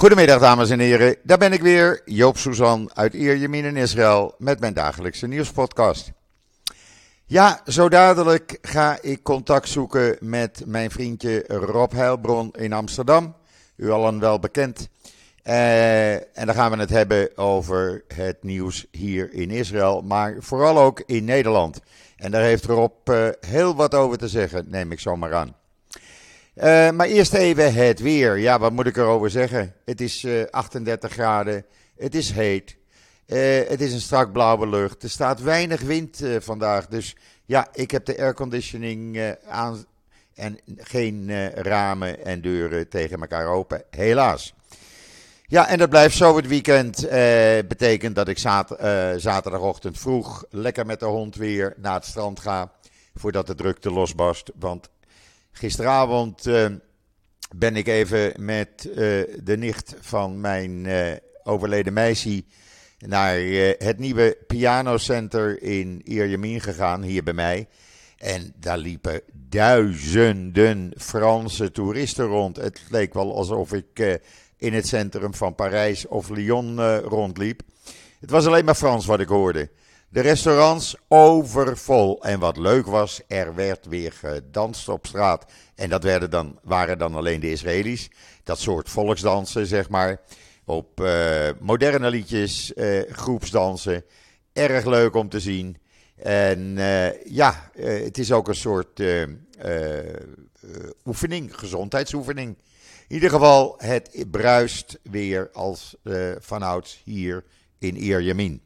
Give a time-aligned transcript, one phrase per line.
[0.00, 4.60] Goedemiddag dames en heren, daar ben ik weer, Joop Suzan uit Ierjemien in Israël met
[4.60, 6.12] mijn dagelijkse nieuwspodcast.
[7.24, 13.34] Ja, zo dadelijk ga ik contact zoeken met mijn vriendje Rob Heilbron in Amsterdam,
[13.76, 14.88] u allen wel bekend.
[15.42, 20.78] Eh, en dan gaan we het hebben over het nieuws hier in Israël, maar vooral
[20.78, 21.80] ook in Nederland.
[22.16, 25.59] En daar heeft Rob uh, heel wat over te zeggen, neem ik zomaar aan.
[26.62, 28.38] Uh, maar eerst even het weer.
[28.38, 29.74] Ja, wat moet ik erover zeggen?
[29.84, 31.64] Het is 38 graden,
[31.96, 32.76] het is heet,
[33.26, 36.86] het is een strak blauwe lucht, er staat weinig wind vandaag.
[36.86, 39.84] Dus ja, ik heb de airconditioning aan
[40.34, 44.54] en geen ramen en deuren tegen elkaar open, helaas.
[45.46, 47.06] Ja, en dat blijft zo het weekend.
[47.06, 47.20] Eh,
[47.68, 48.76] betekent dat ik zat,
[49.16, 52.72] zaterdagochtend vroeg lekker met de hond weer naar het strand ga.
[53.14, 54.50] Voordat de drukte losbarst.
[54.58, 54.88] Want
[55.60, 56.66] gisteravond uh,
[57.54, 58.82] ben ik even met
[59.42, 60.86] de nicht van mijn
[61.42, 62.44] overleden meisje
[62.98, 63.36] naar
[63.78, 67.68] het nieuwe pianocenter in Ierjemien gegaan, hier bij mij.
[68.18, 72.56] En daar liepen duizenden Franse toeristen rond.
[72.56, 74.20] Het leek wel alsof ik
[74.56, 77.62] in het centrum van Parijs of Lyon uh, rondliep.
[78.20, 79.70] Het was alleen maar Frans wat ik hoorde.
[80.12, 82.22] De restaurants overvol.
[82.22, 85.52] En wat leuk was, er werd weer gedanst op straat.
[85.74, 88.10] En dat werden dan, waren dan alleen de Israëli's.
[88.44, 90.20] Dat soort volksdansen, zeg maar.
[90.64, 94.04] Op uh, moderne liedjes, uh, groepsdansen.
[94.52, 95.76] Erg leuk om te zien.
[96.16, 96.74] En
[97.24, 99.02] ja, het is ook een soort
[101.04, 102.56] oefening, gezondheidsoefening.
[103.08, 105.96] In ieder geval, het bruist weer als
[106.38, 107.44] vanouds hier
[107.78, 108.62] in Ierjemien.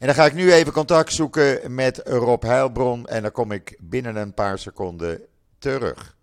[0.00, 3.76] En dan ga ik nu even contact zoeken met Rob Heilbron en dan kom ik
[3.80, 5.20] binnen een paar seconden
[5.58, 6.16] terug.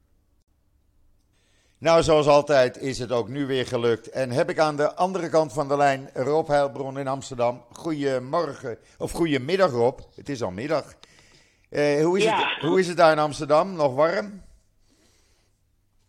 [1.78, 4.09] Nou, zoals altijd is het ook nu weer gelukt.
[4.09, 7.64] En heb ik aan de andere kant van de lijn Rob Heilbron in Amsterdam.
[7.72, 10.00] Goedemorgen, of goedemiddag Rob.
[10.16, 10.94] Het is al middag.
[11.70, 13.73] Uh, hoe, is het, hoe is het daar in Amsterdam?
[13.73, 14.42] Nog warm?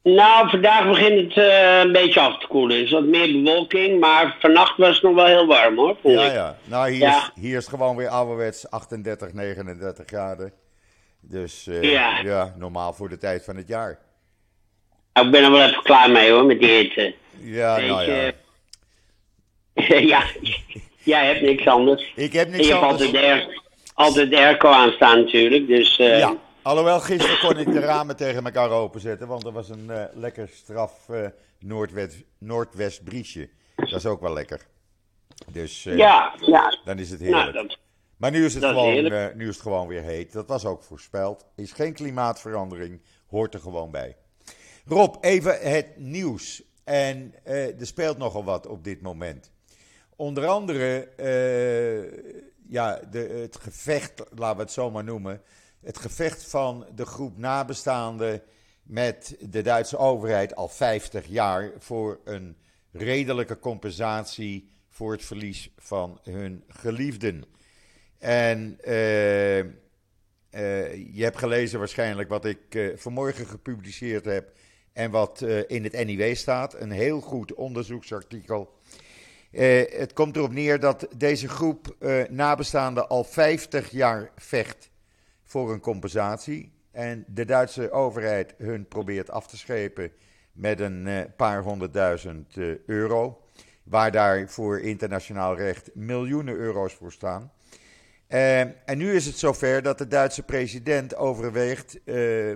[0.02, 2.76] Nou, vandaag begint het uh, een beetje af te koelen.
[2.76, 5.96] Er is wat meer bewolking, maar vannacht was het nog wel heel warm hoor.
[6.02, 6.56] Ja, ja.
[6.64, 7.16] Nou, hier, ja.
[7.16, 10.52] Is, hier is gewoon weer ouderwets 38, 39 graden.
[11.20, 12.18] Dus uh, ja.
[12.18, 12.54] ja.
[12.58, 13.98] normaal voor de tijd van het jaar.
[15.12, 17.14] Nou, ik ben er wel even klaar mee hoor, met die hitte.
[17.40, 18.32] Ja, Weet nou ja.
[20.14, 20.22] ja,
[21.02, 22.12] jij hebt niks anders.
[22.14, 23.10] Ik heb niks je anders.
[23.10, 23.62] Je hebt altijd
[23.94, 25.98] altijd airco aanstaan natuurlijk, dus...
[25.98, 26.36] Uh, ja.
[26.68, 30.48] Alhoewel, gisteren kon ik de ramen tegen elkaar openzetten, want er was een uh, lekker
[30.48, 31.26] straf uh,
[31.58, 33.48] noordwest, noordwest briesje.
[33.76, 34.66] Dat is ook wel lekker.
[35.52, 36.78] Dus uh, ja, ja.
[36.84, 37.52] dan is het heerlijk.
[37.52, 37.78] Nou, dat,
[38.16, 40.32] maar nu is, het gewoon, is nu is het gewoon weer heet.
[40.32, 41.46] Dat was ook voorspeld.
[41.56, 44.16] Is geen klimaatverandering, hoort er gewoon bij.
[44.86, 46.62] Rob, even het nieuws.
[46.84, 49.52] En er speelt nogal wat op dit moment.
[50.16, 51.08] Onder andere
[52.68, 55.42] ja, de, het gevecht, laten we het zo maar noemen
[55.80, 58.42] het gevecht van de groep nabestaanden
[58.82, 62.56] met de Duitse overheid al 50 jaar voor een
[62.92, 67.44] redelijke compensatie voor het verlies van hun geliefden.
[68.18, 69.64] En uh, uh,
[71.14, 74.52] je hebt gelezen waarschijnlijk wat ik uh, vanmorgen gepubliceerd heb
[74.92, 76.74] en wat in het NIW staat.
[76.74, 78.74] Een heel goed onderzoeksartikel.
[79.50, 81.96] het komt erop neer dat deze groep
[82.30, 84.90] nabestaanden al 50 jaar vecht
[85.48, 86.72] voor een compensatie.
[86.90, 90.12] En de Duitse overheid hun probeert af te schepen
[90.52, 93.42] met een uh, paar honderdduizend uh, euro.
[93.82, 97.52] Waar daar voor internationaal recht miljoenen euro's voor staan.
[98.28, 101.98] Uh, en nu is het zover dat de Duitse president overweegt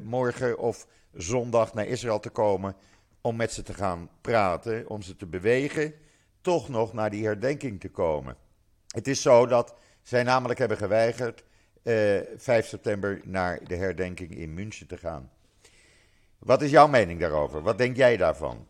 [0.03, 2.77] morgen of zondag naar Israël te komen
[3.21, 5.95] om met ze te gaan praten, om ze te bewegen
[6.41, 8.37] toch nog naar die herdenking te komen.
[8.87, 11.45] Het is zo dat zij namelijk hebben geweigerd
[11.85, 15.31] uh, eh, 5 september naar de herdenking in München te gaan.
[16.39, 17.63] Wat is jouw mening daarover?
[17.63, 18.67] Wat denk jij daarvan?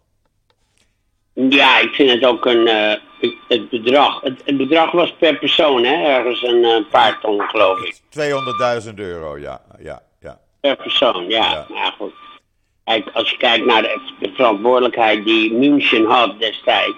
[1.32, 2.66] Ja, ik vind het ook een.
[2.68, 2.94] Uh,
[3.48, 4.20] het, bedrag.
[4.20, 5.94] Het, bedrag was per persoon, hè?
[5.94, 8.00] Ergens een uh, paar ton, geloof ik.
[8.88, 9.60] 200.000 euro, ja.
[9.78, 10.40] ja, ja.
[10.60, 11.66] Per persoon, ja.
[11.74, 11.90] ja.
[11.90, 12.12] Goed.
[12.84, 16.96] Kijk, als je kijkt naar de, de verantwoordelijkheid die München had destijds.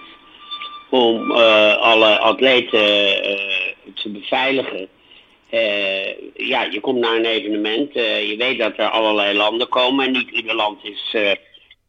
[0.89, 2.85] om alle atleten
[3.93, 4.89] te beveiligen
[6.33, 7.95] ja, je komt naar een evenement.
[7.95, 10.05] Uh, je weet dat er allerlei landen komen.
[10.05, 11.31] En niet ieder land is, uh,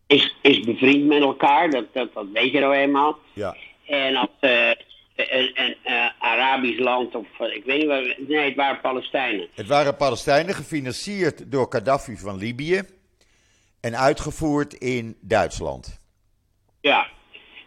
[0.07, 1.71] is, is bevriend met elkaar.
[1.71, 3.19] Dat, dat, dat weet je nou eenmaal.
[3.33, 3.57] Ja.
[3.87, 5.77] En als een, een
[6.19, 8.17] Arabisch land, of ik weet niet waar.
[8.29, 9.49] Nee, het waren Palestijnen.
[9.55, 12.83] Het waren Palestijnen gefinancierd door Gaddafi van Libië.
[13.81, 16.01] En uitgevoerd in Duitsland.
[16.81, 17.07] Ja.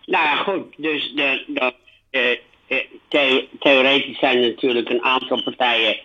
[0.05, 0.73] Nou ja, goed.
[0.77, 2.41] Dus de, de,
[3.07, 5.97] the, theoretisch zijn er natuurlijk een aantal partijen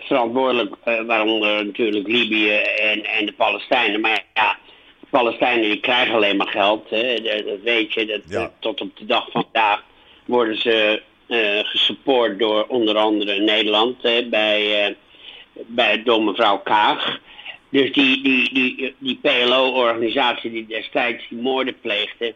[0.00, 0.74] verantwoordelijk,
[1.06, 4.00] waaronder natuurlijk Libië en, en de Palestijnen.
[4.00, 4.58] Maar ja,
[5.00, 6.90] de Palestijnen die krijgen alleen maar geld.
[6.90, 7.14] Hè.
[7.22, 8.22] Dat, weet je.
[8.28, 9.84] Dat, Tot op de dag van vandaag
[10.24, 11.02] worden ze
[11.62, 14.96] gesupport door onder andere Nederland bij,
[15.66, 17.20] bij, door mevrouw Kaag.
[17.70, 22.34] Dus die, die, die, die PLO-organisatie die destijds die moorden pleegde,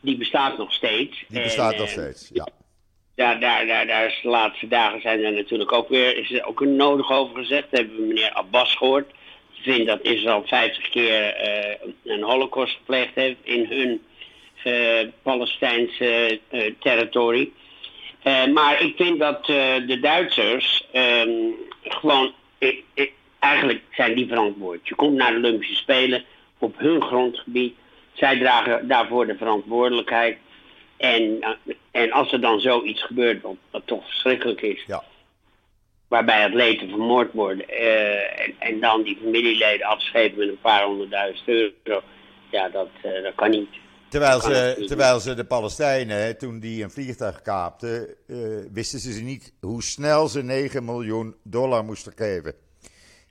[0.00, 1.24] die bestaat nog steeds.
[1.28, 2.48] Die bestaat nog eh, steeds, ja.
[3.14, 6.44] Daar, daar, daar, daar is de laatste dagen zijn er natuurlijk ook weer, is er
[6.44, 7.66] ook een nodig over gezegd.
[7.70, 9.10] Dat hebben we meneer Abbas gehoord.
[9.54, 14.02] Die vindt dat Israël 50 keer uh, een holocaust gepleegd heeft in hun
[14.64, 17.52] uh, Palestijnse uh, territorie.
[18.54, 21.30] maar ik vind dat de Duitsers ehm,
[21.82, 22.32] gewoon
[23.38, 24.88] eigenlijk zijn die verantwoord.
[24.88, 26.24] Je komt naar de Olympische Spelen
[26.58, 27.74] op hun grondgebied.
[28.18, 30.38] Zij dragen daarvoor de verantwoordelijkheid.
[30.96, 35.04] En, eh, en als er dan zoiets gebeurt, wat, wat toch verschrikkelijk is, ja.
[36.08, 41.48] waarbij atleten vermoord worden uh, en, en, dan die familieleden afschepen met een paar honderdduizend
[41.48, 42.02] euro,
[42.50, 43.68] ja, dat, uh, dat kan niet.
[44.08, 48.14] Terwijl ze, terwijl ze de Palestijnen, toen die een vliegtuig kaapten,
[48.72, 52.54] wisten ze niet hoe snel ze 9 miljoen dollar moesten geven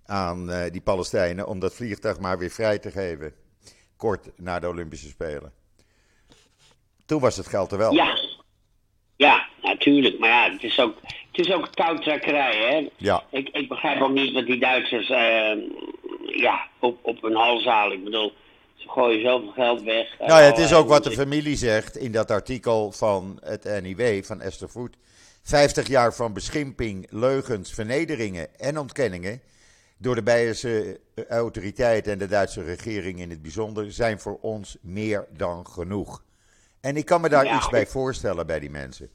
[0.07, 3.33] aan uh, die Palestijnen om dat vliegtuig maar weer vrij te geven.
[3.97, 5.51] Kort na de Olympische Spelen.
[7.05, 7.93] Toen was het geld er wel.
[7.93, 8.17] Ja,
[9.15, 10.19] ja natuurlijk.
[10.19, 10.95] Maar ja, het is ook,
[11.31, 12.57] het is ook touwtrekkerij.
[12.57, 12.89] Hè?
[12.97, 13.23] Ja.
[13.29, 15.51] Ik, ik begrijp ook niet wat die Duitsers uh,
[16.25, 17.97] ja, op, op hun hals halen.
[17.97, 18.33] Ik bedoel,
[18.75, 20.19] ze gooien zoveel geld weg.
[20.19, 24.23] Nou ja, het is ook wat de familie zegt in dat artikel van het NIW,
[24.23, 24.95] van Esther Voet.
[25.43, 29.41] 50 jaar van beschimping, leugens, vernederingen en ontkenningen
[29.97, 34.77] door de Beierse eh, autoriteiten en de Duitse regering in het bijzonder zijn voor ons
[34.81, 36.23] meer dan genoeg.
[36.81, 39.09] En ik kan me daar iets bij voorstellen bij die mensen.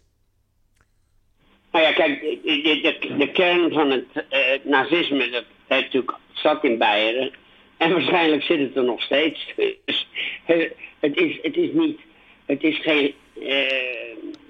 [1.72, 6.64] Nou ja, kijk, de, de, de kern van het uh, nazisme, dat heeft natuurlijk zat
[6.64, 7.32] in Beieren.
[7.76, 9.52] En waarschijnlijk zit het er nog steeds.
[9.56, 10.08] Dus
[10.46, 10.70] uh,
[11.00, 12.00] het, is, het is niet,
[12.46, 13.62] het is geen, uh,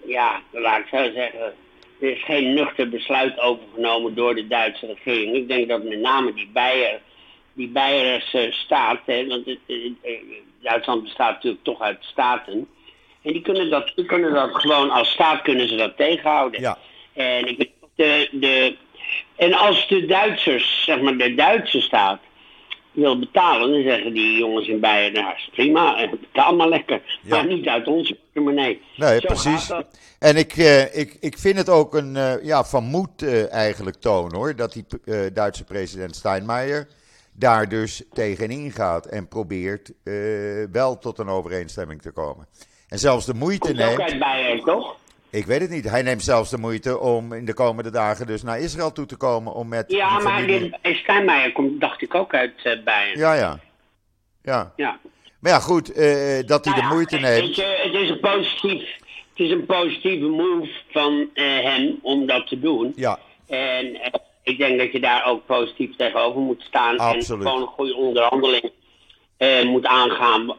[0.06, 1.54] ja, laat ik zo zeggen,
[2.02, 5.34] er is geen nuchter besluit overgenomen door de Duitse regering.
[5.34, 7.00] Ik denk dat met name die Beier,
[7.52, 9.58] die Beierse staat, hè, want het,
[10.62, 12.68] Duitsland bestaat natuurlijk toch uit staten.
[13.22, 16.60] En die kunnen dat, die kunnen dat gewoon als staat kunnen ze dat tegenhouden.
[16.60, 16.78] Ja.
[17.12, 18.76] En, ik, de, de,
[19.36, 22.20] en als de Duitsers, zeg maar de Duitse staat,
[22.92, 27.18] wil betalen, dan zeggen die jongens in Beieren, nou is prima, eh, betaal maar lekker.
[27.22, 28.80] Maar niet uit onze portemonnee.
[28.96, 29.70] Nee, precies.
[30.18, 33.96] En ik, eh, ik, ik vind het ook een uh, ja, van moed uh, eigenlijk
[33.96, 34.84] toon hoor, dat die
[35.32, 36.88] Duitse president Steinmeier
[37.32, 39.92] daar dus tegenin gaat en probeert
[40.72, 42.46] wel tot een overeenstemming te komen.
[42.88, 43.92] En zelfs de moeite Komt neemt...
[43.92, 44.96] ook uit Beieren, toch?
[45.32, 45.90] Ik weet het niet.
[45.90, 49.16] Hij neemt zelfs de moeite om in de komende dagen dus naar Israël toe te
[49.16, 49.84] komen om met.
[49.92, 50.74] Ja, maar familie...
[50.82, 53.18] Steinmeier komt, dacht ik ook uit uh, Bayern.
[53.18, 53.58] Ja, ja.
[54.42, 54.72] Ja.
[54.76, 54.98] ja.
[55.40, 55.96] Maar ja, goed, uh,
[56.46, 57.56] dat hij nou de moeite neemt.
[57.56, 58.88] Je, het, is een positief,
[59.30, 62.92] het is een positieve move van uh, hem om dat te doen.
[62.96, 63.18] Ja.
[63.48, 64.00] En
[64.42, 66.98] ik denk dat je daar ook positief tegenover moet staan.
[66.98, 67.44] Absoluut.
[67.44, 68.70] En gewoon een goede onderhandeling
[69.64, 70.56] moet aangaan.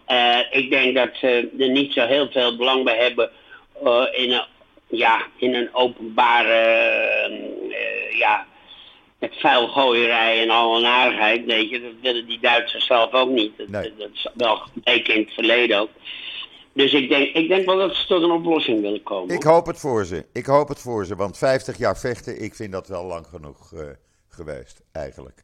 [0.52, 3.32] ik denk dat ze er niet zo heel veel belang bij hebben
[4.12, 4.46] in een
[4.98, 7.30] ja, in een openbare,
[7.70, 8.46] uh, ja,
[9.20, 13.58] met vuilgooierij en al een aardigheid, weet je, dat willen die Duitsers zelf ook niet.
[13.58, 13.94] Dat, nee.
[13.98, 15.90] dat is wel gebleken in het verleden ook.
[16.74, 19.36] Dus ik denk, ik denk wel dat ze tot een oplossing willen komen.
[19.36, 20.26] Ik hoop het voor ze.
[20.34, 21.16] Ik hoop het voor ze.
[21.16, 23.82] Want 50 jaar vechten, ik vind dat wel lang genoeg uh,
[24.28, 25.44] geweest, eigenlijk.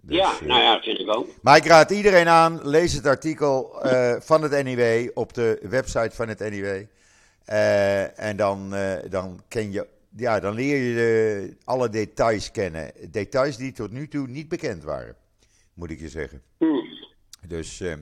[0.00, 1.26] Dus, ja, nou ja, vind ik ook.
[1.42, 6.10] Maar ik raad iedereen aan, lees het artikel uh, van het NIW op de website
[6.12, 6.84] van het NIW.
[7.48, 9.86] Uh, en dan, uh, dan, ken je,
[10.16, 12.92] ja, dan leer je de, alle details kennen.
[13.10, 15.16] Details die tot nu toe niet bekend waren,
[15.74, 16.42] moet ik je zeggen.
[16.58, 16.84] Hmm.
[17.46, 17.94] Dus uh,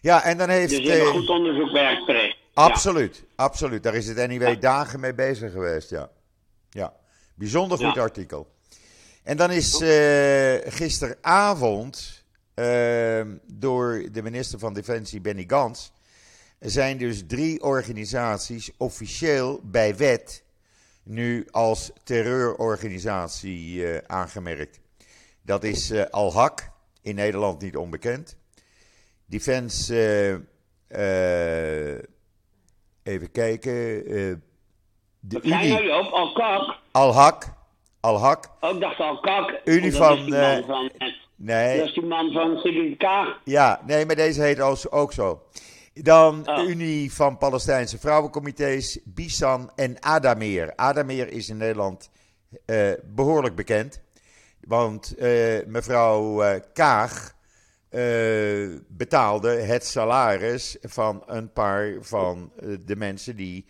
[0.00, 0.70] ja, en dan heeft.
[0.70, 2.36] Dus je hebt goed onderzoek bij verricht.
[2.54, 3.22] Absoluut, ja.
[3.44, 3.82] absoluut.
[3.82, 4.54] Daar is het NIW ja.
[4.54, 6.10] dagen mee bezig geweest, ja.
[6.70, 6.92] Ja,
[7.34, 8.00] bijzonder goed ja.
[8.00, 8.50] artikel.
[9.22, 9.82] En dan is
[10.64, 12.24] gisteravond
[12.54, 15.92] ehm, door de minister van Defensie Benny Gans
[16.62, 20.44] er zijn dus drie organisaties officieel bij wet
[21.02, 24.80] nu als terreurorganisatie uh, aangemerkt.
[25.42, 26.64] Dat is uh, Al-Haq,
[27.02, 28.36] in Nederland niet onbekend.
[29.26, 29.94] Defense,
[30.88, 31.94] uh,
[33.02, 33.72] even kijken.
[34.04, 34.38] de
[35.20, 35.66] Wat Uni...
[35.66, 36.80] jij op Al-Haq?
[36.92, 37.60] Al-Haq.
[38.00, 38.40] Al-Haq.
[38.60, 39.64] Oh, ik dacht Al-Haq.
[39.64, 40.28] Unie van...
[40.66, 40.90] van
[41.36, 41.78] nee.
[41.78, 43.36] Dat is die man van Lanka.
[43.44, 45.42] Ja, nee, maar deze heet ook zo.
[45.94, 46.68] Dan oh.
[46.68, 50.72] Unie van Palestijnse Vrouwencomité's, Bisan en Adameer.
[50.76, 52.10] Adameer is in Nederland
[52.66, 54.00] uh, behoorlijk bekend.
[54.60, 57.34] Want uh, mevrouw uh, Kaag
[58.88, 62.52] betaalde het salaris van een paar van
[62.84, 63.66] de mensen die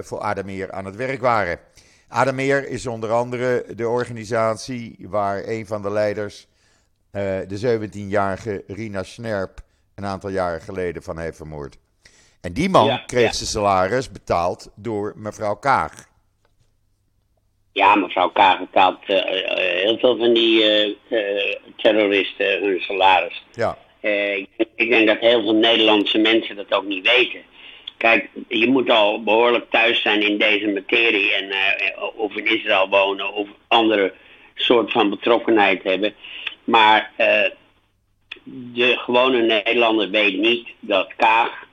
[0.00, 1.58] voor Adameer aan het werk waren.
[2.08, 6.48] Adameer is onder andere de organisatie waar een van de leiders,
[7.10, 9.63] de 17-jarige Rina Snerp,
[9.94, 11.78] een aantal jaren geleden van heeft vermoord.
[12.40, 15.92] En die man kreeg zijn salaris betaald door mevrouw Kaag.
[17.72, 19.22] Ja, mevrouw Kaag betaalt uh,
[19.82, 20.94] heel veel van die uh,
[21.76, 23.44] terroristen hun salaris.
[23.52, 23.78] Ja.
[24.74, 27.40] ik denk dat heel veel Nederlandse mensen dat ook niet weten.
[27.96, 31.32] Kijk, je moet al behoorlijk thuis zijn in deze materie.
[31.32, 31.52] En
[32.16, 34.12] of in Israël wonen of andere
[34.54, 36.14] soort van betrokkenheid hebben.
[36.64, 37.12] Maar
[38.74, 41.66] de gewone Nederlander weet niet dat Kaag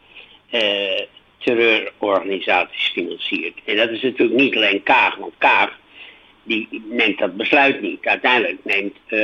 [0.50, 1.01] eh,
[1.38, 3.60] terreurorganisaties financiert.
[3.65, 5.79] En dat is natuurlijk niet alleen Kaag, want Kaag
[6.43, 8.05] die neemt dat besluit niet.
[8.05, 9.20] Uiteindelijk neemt uh,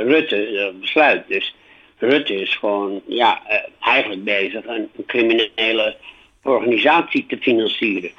[0.00, 1.28] Rutte dat besluit.
[1.28, 1.54] Dus
[1.98, 5.96] Rutte is gewoon ja, uh, eigenlijk bezig een, een criminele
[6.42, 8.10] organisatie te financieren.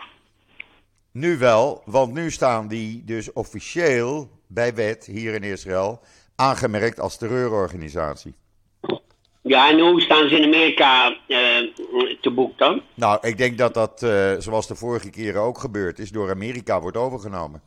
[1.12, 6.02] Nu wel, want nu staan die dus officieel bij wet hier in Israël
[6.36, 8.36] aangemerkt als terreurorganisatie.
[9.48, 11.38] Ja, en hoe staan ze in Amerika uh,
[12.22, 12.82] te boek dan?
[12.94, 16.82] Nou, ik denk dat dat, uh, zoals de vorige keren ook gebeurd is, door Amerika
[16.82, 17.62] wordt overgenomen.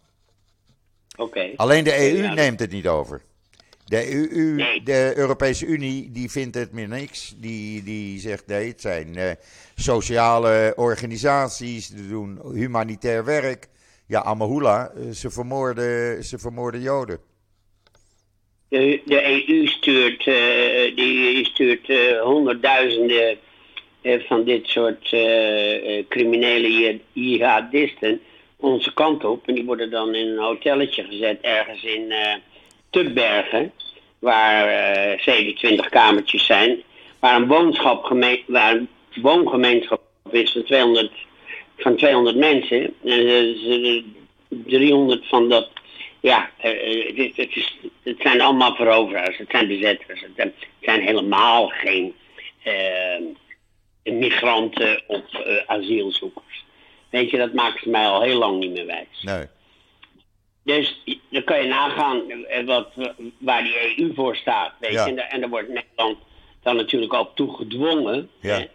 [1.17, 1.51] Oké.
[1.57, 3.23] Alleen de EU neemt het niet over.
[3.85, 4.83] De, EU, nee.
[4.83, 7.35] de Europese Unie die vindt het meer niks.
[7.37, 9.31] Die, die zegt nee, het zijn uh,
[9.75, 13.69] sociale organisaties, die doen humanitair werk.
[14.07, 17.19] Ja, Amahula, ze vermoorden, ze vermoorden Joden.
[18.71, 19.01] De,
[19.49, 23.39] EU stuurt, uh, die stuurt uh, honderdduizenden
[24.03, 25.09] uh, van dit soort
[26.09, 28.21] criminele jihadisten
[28.57, 29.49] onze kant op.
[29.49, 32.13] En die worden dan in een hotelletje gezet ergens in
[32.91, 33.73] Tubbergen,
[34.19, 36.83] waar 27 kamertjes zijn,
[37.19, 37.47] waar een,
[38.47, 38.89] waar een
[39.23, 40.01] woongemeenschap
[40.31, 41.13] is van 200,
[41.77, 42.95] van 200 mensen.
[43.05, 44.15] En
[44.49, 45.69] 300 van dat
[46.21, 50.25] ja, uh, het, het, is, het, zijn allemaal veroveraars, het zijn bezetters.
[50.35, 52.15] Het, zijn helemaal geen
[52.65, 56.65] uh, migranten of uh, asielzoekers.
[57.11, 59.23] Weet je, dat maakt ze mij al heel lang niet meer wijs.
[59.23, 59.47] Nee.
[60.65, 62.23] Dus dan kan je nagaan
[62.65, 62.89] wat,
[63.39, 64.73] waar die EU voor staat.
[64.79, 65.05] Weet ja.
[65.05, 65.11] je?
[65.11, 66.19] En, daar, en daar wordt Nederland
[66.63, 68.31] dan natuurlijk ook toe gedwongen.
[68.41, 68.67] Ja.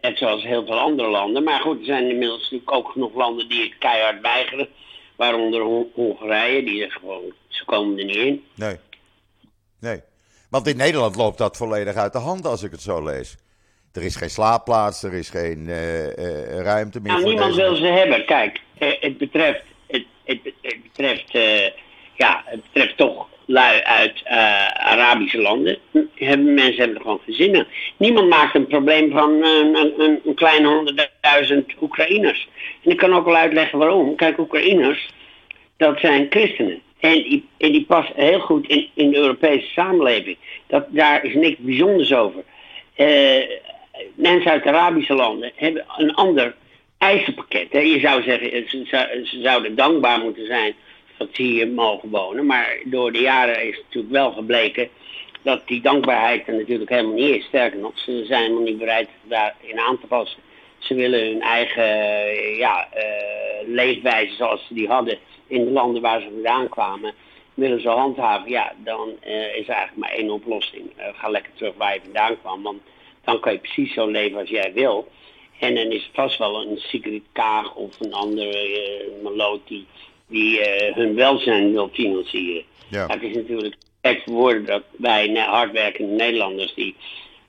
[0.00, 1.44] net zoals heel veel andere landen.
[1.44, 4.68] Maar goed, er zijn inmiddels natuurlijk ook genoeg landen die het keihard weigeren.
[5.16, 5.60] Waaronder
[5.94, 8.44] Hongarije, die er gewoon, ze komen er niet in.
[8.54, 8.76] Nee.
[9.80, 10.00] Nee.
[10.50, 13.36] Want in Nederland loopt dat volledig uit de hand als ik het zo lees.
[13.92, 17.12] Er is geen slaapplaats, er is geen uh, uh, ruimte meer.
[17.12, 17.68] Nou, voor niemand deze...
[17.68, 18.26] wil ze hebben.
[18.26, 21.30] Kijk, uh, het betreft, het, het, het betreft,
[22.16, 24.24] ja, het betreft toch lui uit
[24.74, 25.78] Arabische landen.
[26.14, 27.66] Hebben, mensen hebben er gewoon gezinnen.
[27.96, 32.48] Niemand maakt een probleem van een, een, een kleine honderdduizend Oekraïners.
[32.84, 34.14] En ik kan ook wel uitleggen waarom.
[34.14, 35.08] Kijk, Oekraïners,
[35.76, 36.80] dat zijn christenen.
[37.00, 40.36] En die, en passen heel goed in, in de Europese samenleving.
[40.66, 42.42] Dat, daar is niks bijzonders over.
[42.96, 43.42] Uh,
[44.14, 46.54] mensen uit Arabische landen hebben een ander
[46.98, 47.72] eisenpakket.
[47.72, 47.78] Hè.
[47.78, 48.84] Je zou zeggen, ze,
[49.24, 50.74] ze, zouden dankbaar moeten zijn
[51.16, 52.46] dat ze hier mogen wonen.
[52.46, 54.88] Maar door de jaren is natuurlijk wel gebleken
[55.42, 57.44] dat die dankbaarheid er natuurlijk helemaal niet is.
[57.44, 60.38] Sterker nog, ze zijn helemaal niet bereid daarin aan te passen.
[60.78, 61.86] Ze willen hun eigen
[62.56, 67.14] ja, uh, leefwijze zoals ze die hadden in de landen waar ze vandaan kwamen,
[67.54, 68.50] willen ze handhaven.
[68.50, 70.90] Ja, dan uh, is eigenlijk maar één oplossing.
[70.96, 72.82] Ga lekker terug waar je vandaan kwam, want
[73.24, 75.08] dan kan je precies zo leven als jij wil.
[75.58, 79.86] En dan is het vast wel een Sigrid Kaag of een andere uh, Meloot die,
[80.28, 80.60] die
[80.94, 82.64] hun welzijn wil financieren.
[82.88, 83.06] Ja.
[83.06, 86.96] Dat is natuurlijk gek woorden dat wij hardwerkende Nederlanders die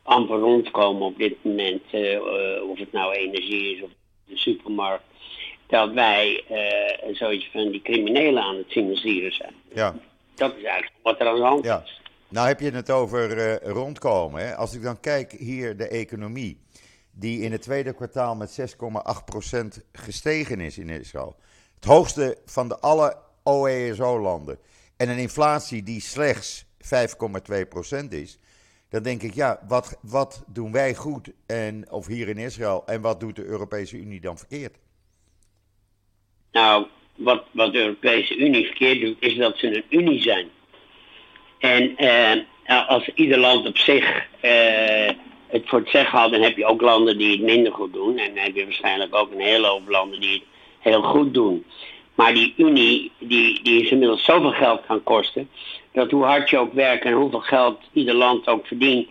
[0.04, 3.90] amper rondkomen op dit moment, uh, uh, of het nou energie is of
[4.26, 5.04] de supermarkt,
[5.68, 9.54] dat wij uh, zoiets van die criminelen aan het financieren zijn.
[9.74, 9.96] Ja.
[10.36, 11.82] Dat is eigenlijk wat er aan de hand ja.
[11.86, 12.02] is.
[12.30, 14.48] Nou heb je het over rondkomen.
[14.48, 14.56] Hè?
[14.56, 16.60] Als ik dan kijk hier de economie,
[17.12, 21.36] die in het tweede kwartaal met 6,8% gestegen is in Israël.
[21.80, 24.60] Het hoogste van de alle OESO-landen.
[24.98, 28.40] En een inflatie die slechts 5,2% is
[28.90, 33.02] dan denk ik, ja, wat, wat doen wij goed en, of hier in Israël en
[33.02, 34.78] wat doet de Europese Unie dan verkeerd?
[36.52, 40.50] Nou, wat, wat de Europese Unie verkeerd doet, is dat ze een unie zijn.
[41.60, 45.10] En eh, als ieder land op zich eh,
[45.48, 48.18] het voor het zeggen hadden, dan heb je ook landen die het minder goed doen.
[48.18, 50.44] En dan heb je waarschijnlijk ook een hele hoop landen die het
[50.88, 51.66] heel goed doen.
[52.16, 55.50] Maar die Unie, die, die is inmiddels zoveel geld gaan kosten.
[55.94, 59.08] Dat hoe hard je ook werkt en hoeveel geld ieder land ook verdient,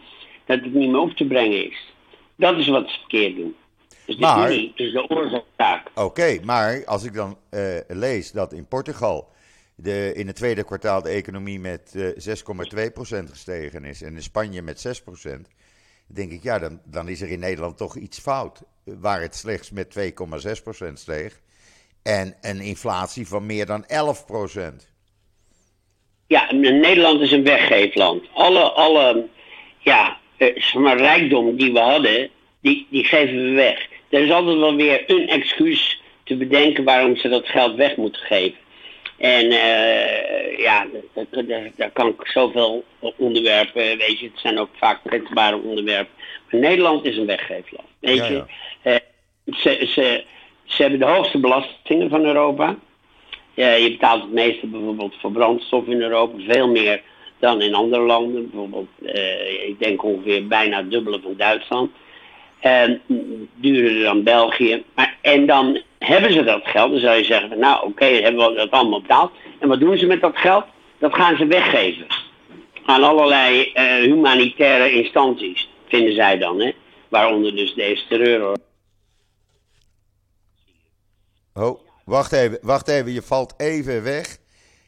[0.47, 1.93] dat het niet meer op te brengen is.
[2.37, 3.55] Dat is wat ze verkeerd doen.
[4.07, 5.91] Dus de Maar- Unie is de oorzaak.
[5.95, 9.29] Oké, maar als ik dan eh, lees dat in Portugal
[9.75, 12.37] de, in het tweede kwartaal de economie met eh
[13.23, 15.31] 6,2% gestegen is en in Spanje met 6%,
[16.07, 18.63] denk ik, ja, dan, dan is er in Nederland toch iets fout.
[18.85, 19.89] eh, Waar het slechts met
[20.87, 21.41] 2,6% steeg
[22.07, 23.89] en een inflatie van meer dan 11%.
[26.27, 28.25] Ja, Nederland is een weggeefland.
[28.33, 29.27] Alle, alle
[29.79, 33.87] ja, eh, zeg maar, rijkdom die we hadden, die, die geven we weg.
[34.09, 38.23] Er is altijd wel weer een excuus te bedenken waarom ze dat geld weg moeten
[38.23, 38.59] geven.
[39.19, 40.87] En eh, ja,
[41.77, 42.85] daar kan ik zoveel
[43.17, 46.15] onderwerpen, weet je, het zijn ook vaak kwetsbare onderwerpen.
[46.51, 48.35] Maar Nederland is een weggeefland, weet je.
[48.35, 48.47] ja.
[48.83, 48.97] Eh,
[49.57, 50.25] ze, ze,
[50.67, 52.77] ze hebben de hoogste belastingen van Europa.
[53.55, 57.03] Je betaalt het meeste bijvoorbeeld voor brandstof in Europa, veel meer
[57.39, 58.51] dan in andere landen.
[58.51, 61.91] Bijvoorbeeld, eh, ik denk ongeveer bijna het dubbele van Duitsland.
[62.61, 64.83] En mm, duurder dan België.
[65.21, 66.91] En dan hebben ze dat geld.
[66.91, 69.33] Dan zou je zeggen, nou oké, hebben we dat allemaal betaald.
[69.59, 70.65] En wat doen ze met dat geld?
[70.99, 72.07] Dat gaan ze weggeven.
[72.85, 76.61] Aan allerlei eh, humanitaire instanties, vinden zij dan.
[76.61, 76.71] Hè?
[77.09, 78.57] Waaronder dus deze terreur.
[81.57, 84.39] Oh, wacht even, wacht even, je valt even weg.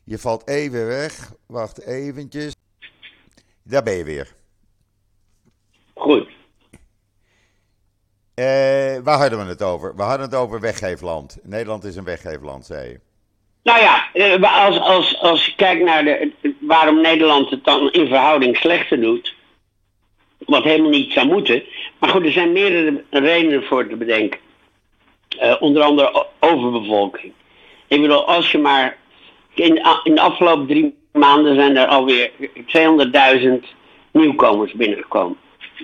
[0.04, 1.32] Je valt even weg.
[1.46, 2.54] Wacht eventjes.
[3.62, 4.34] Daar ben je weer.
[5.94, 6.28] Goed.
[8.34, 8.44] Eh,
[9.02, 9.96] waar hadden we het over?
[9.96, 11.38] We hadden het over weggeefland.
[11.42, 13.00] Nederland is een weggeefland, zei je.
[13.62, 18.06] Nou ja, eh, als, als, als je kijkt naar de, waarom Nederland het dan in
[18.06, 19.34] verhouding slechter doet,
[20.38, 21.62] wat helemaal niet zou moeten.
[22.00, 24.40] Maar goed, er zijn meerdere redenen voor te bedenken.
[25.40, 27.32] Eh, onder andere overbevolking.
[27.88, 28.96] Ik bedoel, als je maar.
[29.54, 32.30] In, de- in de afgelopen drie maanden zijn er alweer
[32.66, 33.48] 200.000
[34.12, 35.36] nieuwkomers binnengekomen.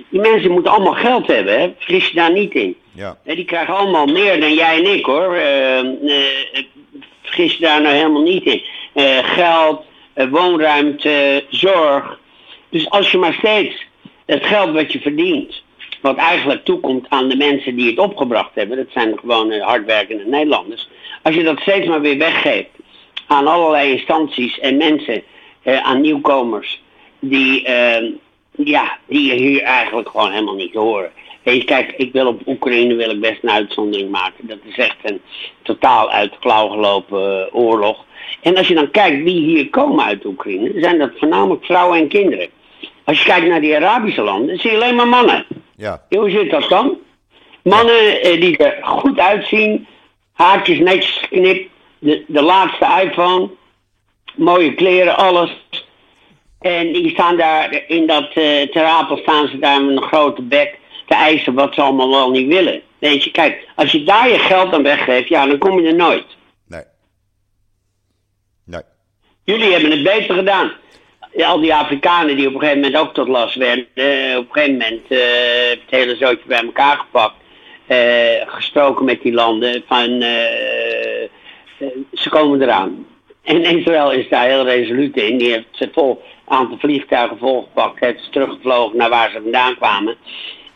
[0.08, 1.72] Die mensen moeten allemaal geld hebben, hè?
[1.78, 2.76] vergis je daar niet in.
[2.92, 3.18] Ja.
[3.24, 5.34] Die krijgen allemaal meer dan jij en ik hoor.
[5.34, 5.80] Eh,
[7.22, 8.62] vergis je daar nou helemaal niet in.
[8.92, 9.82] Eh, geld,
[10.30, 12.18] woonruimte, zorg.
[12.70, 13.86] Dus als je maar steeds
[14.26, 15.62] het geld wat je verdient,
[16.04, 20.24] wat eigenlijk toekomt aan de mensen die het opgebracht hebben, dat zijn gewoon eh, hardwerkende
[20.24, 20.88] Nederlanders.
[21.22, 22.68] Als je dat steeds maar weer weggeeft
[23.26, 25.22] aan allerlei instanties en mensen,
[25.62, 26.82] eh, aan nieuwkomers,
[27.18, 28.10] die, eh,
[28.50, 31.10] ja, die je hier eigenlijk gewoon helemaal niet horen.
[31.42, 34.46] Je, kijk, ik wil op Oekraïne wil ik best een uitzondering maken.
[34.46, 35.20] Dat is echt een
[35.62, 38.04] totaal uit de klauw gelopen eh, oorlog.
[38.40, 42.08] En als je dan kijkt wie hier komen uit Oekraïne, zijn dat voornamelijk vrouwen en
[42.08, 42.48] kinderen.
[43.04, 45.46] Als je kijkt naar die Arabische landen, zie je alleen maar mannen.
[45.76, 46.02] Ja.
[46.08, 46.98] Hoe zit dat dan?
[47.62, 49.86] Mannen eh, die er goed uitzien,
[50.32, 53.50] haartjes netjes geknipt, de, de laatste iPhone,
[54.36, 55.50] mooie kleren, alles.
[56.60, 60.42] En die staan daar in dat eh ter Apel staan ze daar met een grote
[60.42, 62.82] bek te eisen wat ze allemaal wel niet willen.
[62.98, 65.94] Weet je, kijk, als je daar je geld aan weggeeft, ja, dan kom je er
[65.94, 66.26] nooit.
[66.66, 66.82] Nee.
[68.64, 68.82] Nee.
[69.44, 70.72] Jullie hebben het beter gedaan.
[71.36, 74.52] Al die Afrikanen die op een gegeven moment ook tot last werden, eh, op een
[74.52, 75.18] gegeven moment eh,
[75.70, 77.34] het hele zootje bij elkaar gepakt,
[77.86, 77.96] eh,
[78.46, 80.20] gesproken met die landen van
[82.12, 83.06] ze komen eraan.
[83.42, 85.38] En Israël is daar heel resoluut in.
[85.38, 90.16] Die heeft ze vol aantal vliegtuigen volgepakt, heeft ze teruggevlogen naar waar ze vandaan kwamen.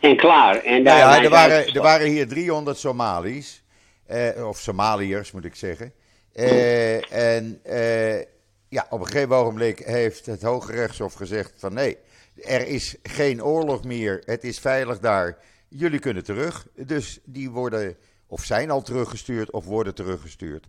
[0.00, 0.56] En klaar.
[0.56, 3.62] En daar Nou ja, er waren, er waren hier 300 Somali's.
[4.06, 5.92] eh, of Somaliërs moet ik zeggen.
[6.32, 8.24] Eh, en eh,
[8.68, 11.96] ja, op een gegeven ogenblik heeft het Hoge Rechtshof gezegd van nee,
[12.44, 14.22] er is geen oorlog meer.
[14.24, 15.38] Het is veilig daar.
[15.68, 16.66] Jullie kunnen terug.
[16.74, 20.66] Dus die worden of zijn al teruggestuurd of worden teruggestuurd.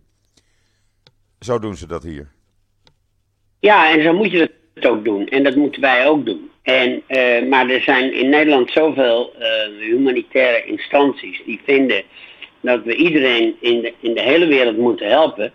[1.40, 2.32] Zo doen ze dat hier.
[3.58, 5.28] Ja, en zo moet je het ook doen.
[5.28, 6.50] En dat moeten wij ook doen.
[6.62, 12.02] En, eh, maar er zijn in Nederland zoveel eh, humanitaire instanties die vinden
[12.60, 15.52] dat we iedereen in de, in de hele wereld moeten helpen.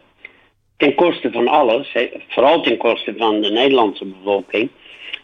[0.78, 1.96] Ten koste van alles.
[2.28, 4.70] Vooral ten koste van de Nederlandse bevolking.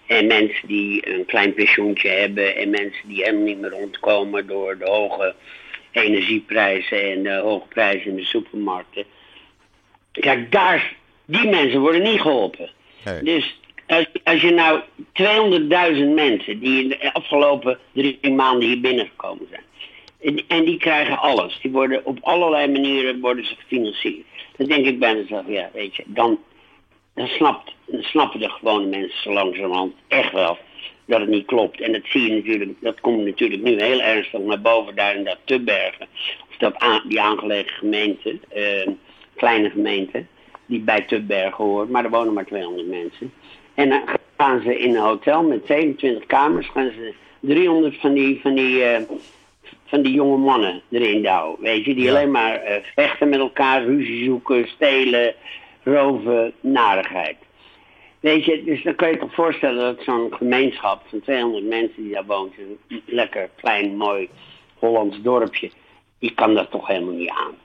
[0.06, 2.56] En mensen die een klein pensioentje hebben.
[2.56, 5.36] En mensen die helemaal niet meer rondkomen door de hoge
[5.92, 9.06] energieprijzen en de hoge prijzen in de supermarkten.
[10.12, 12.70] Kijk, daar, die mensen worden niet geholpen.
[13.06, 13.24] Nee.
[13.24, 14.82] Dus als, als je nou
[15.98, 19.64] 200.000 mensen die in de afgelopen drie maanden hier binnengekomen zijn.
[20.22, 21.60] En, en die krijgen alles.
[21.62, 24.26] Die worden op allerlei manieren worden ze gefinancierd.
[24.62, 26.40] Dan denk ik bij mezelf, ja, weet je, dan,
[27.14, 30.58] dan, snapt, snappen de gewone mensen zo langzamerhand echt wel
[31.06, 31.82] dat het niet klopt.
[31.82, 35.24] En dat zie je natuurlijk, dat komt natuurlijk nu heel ernstig naar boven daar in
[35.24, 36.08] dat Tubbergen.
[36.50, 38.88] Of dat die aangelegen gemeente, uh,
[39.36, 40.26] kleine gemeente,
[40.66, 43.34] die bij Tubbergen hoort, maar er wonen maar 200 mensen.
[43.74, 44.02] En dan
[44.38, 48.76] gaan ze in een hotel met 27 kamers, gaan ze 300 van die, van die,
[48.76, 48.98] uh,
[49.92, 51.62] van die jonge mannen erin douwen.
[51.62, 55.36] Weet je, die alleen maar uh, vechten met elkaar, ruzie zoeken, stelen,
[55.84, 57.38] roven, narigheid.
[58.20, 62.14] Weet je, dus dan kan je toch voorstellen dat zo'n gemeenschap van 200 mensen die
[62.14, 64.30] daar woont, een lekker klein, mooi
[64.80, 65.72] Hollands dorpje,
[66.20, 67.56] die kan dat toch helemaal niet aan.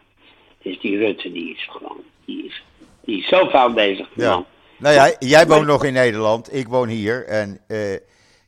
[0.63, 2.63] Dus die Rutte, die is gewoon, die is,
[3.05, 4.09] die is zo fout bezig.
[4.15, 4.31] Ja.
[4.31, 4.47] Man.
[4.79, 7.79] Nou ja, jij woont nog in Nederland, ik woon hier en uh,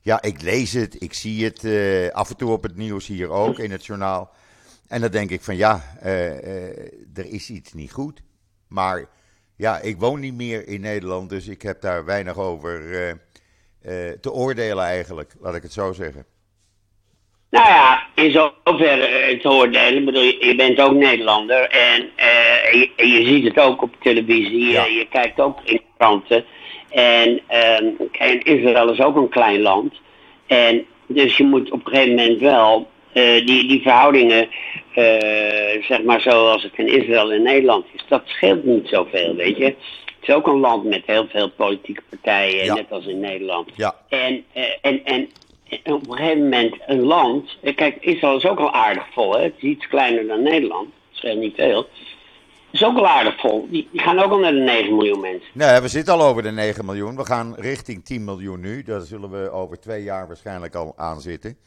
[0.09, 3.31] ja, ik lees het, ik zie het uh, af en toe op het nieuws hier
[3.31, 4.31] ook, in het journaal.
[4.89, 8.23] En dan denk ik van ja, uh, er is iets niet goed,
[8.69, 9.09] maar
[9.57, 12.81] ja, ik woon niet meer in Nederland, dus ik heb daar weinig over
[14.21, 16.25] te oordelen eigenlijk, laat ik het zo zeggen.
[17.51, 22.11] Nou ja, in zoverre te oordelen, bedoel, je, je bent ook Nederlander en,
[22.79, 24.85] je, je, ziet het ook op televisie, ja.
[24.85, 26.45] je kijkt ook in kranten.
[26.99, 27.41] En,
[28.13, 29.95] en Israël is ook een klein land.
[30.47, 34.49] En dus je moet op een gegeven moment wel uh, die, die verhoudingen,
[34.95, 39.57] uh, zeg maar zoals het in Israël en Nederland is, dat scheelt niet zoveel, weet
[39.57, 39.65] je.
[39.65, 42.75] Het is ook een land met heel veel politieke partijen, ja.
[42.75, 43.71] net als in Nederland.
[43.77, 43.95] Ja.
[44.09, 45.29] En, uh, en, en,
[45.69, 49.43] en, op een gegeven moment een land, kijk, Israël is ook al aardig vol, hè?
[49.43, 51.89] het is iets kleiner dan Nederland, het scheelt niet veel.
[52.71, 53.69] Is ook al aardig vol.
[53.71, 55.49] Die, gaan ook al naar de 9 miljoen mensen.
[55.53, 57.17] Nee, we zitten al over de 9 miljoen.
[57.17, 58.83] We gaan richting 10 miljoen nu.
[58.83, 61.59] Daar zullen we over twee jaar waarschijnlijk al aan zitten.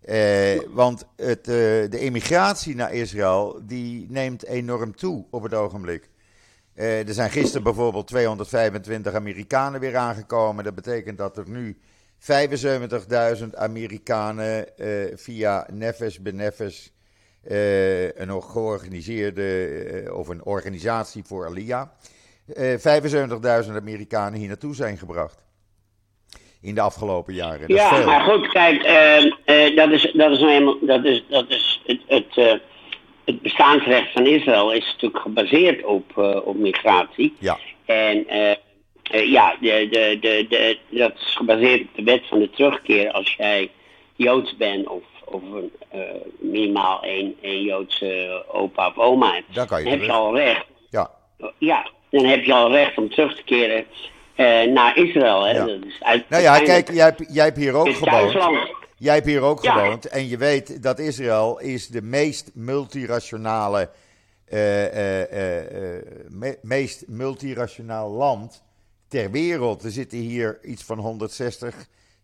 [0.00, 1.54] Eh, want het, uh,
[1.90, 6.10] de emigratie naar Israël die neemt enorm toe op het ogenblik.
[6.74, 10.64] Uh, er zijn gisteren bijvoorbeeld 225 Amerikanen weer aangekomen.
[10.64, 11.78] Dat betekent dat er nu
[12.18, 14.66] 75.000 Amerikanen
[15.14, 16.92] via Nefes Benefes,
[17.42, 21.88] een georganiseerde of een organisatie voor Aliyah,
[22.48, 25.48] 75.000 Amerikanen hier naartoe zijn gebracht
[26.62, 27.68] in de afgelopen jaren.
[27.68, 31.24] Dat ja, maar goed, kijk, uh, uh, dat is, dat is nou eenmaal, dat is,
[31.28, 32.52] dat is het, het, uh,
[33.24, 37.36] het bestaansrecht van Israël is natuurlijk gebaseerd op, op migratie.
[37.38, 37.58] Ja.
[37.84, 38.26] En
[39.10, 43.34] ja, de, de, de, de, dat is gebaseerd op de wet van de terugkeer als
[43.34, 43.70] jij
[44.16, 45.72] Joods bent of, of een,
[46.40, 49.54] minimaal één, één Joodse opa of oma hebt.
[49.54, 50.66] Dan, kan je dan heb je al recht.
[50.90, 51.10] Ja.
[51.58, 53.84] Ja, dan heb je al recht om terug te keren
[54.36, 55.42] uh, naar Israël.
[55.42, 55.50] Hè?
[55.52, 55.64] Ja.
[55.66, 58.68] Dat is uit, nou ja, kijk, jij, jij hebt hier ook gewoond.
[58.96, 59.72] Jij hebt hier ook Ja.
[59.72, 63.90] gewoond en je weet dat Israël is de meest multirationale,
[64.44, 68.62] eh, eh, eh, eh, me- meest multirationaal land
[69.08, 69.82] ter wereld.
[69.84, 71.74] Er zitten hier iets van 160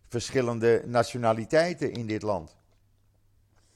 [0.09, 2.55] verschillende nationaliteiten in dit land.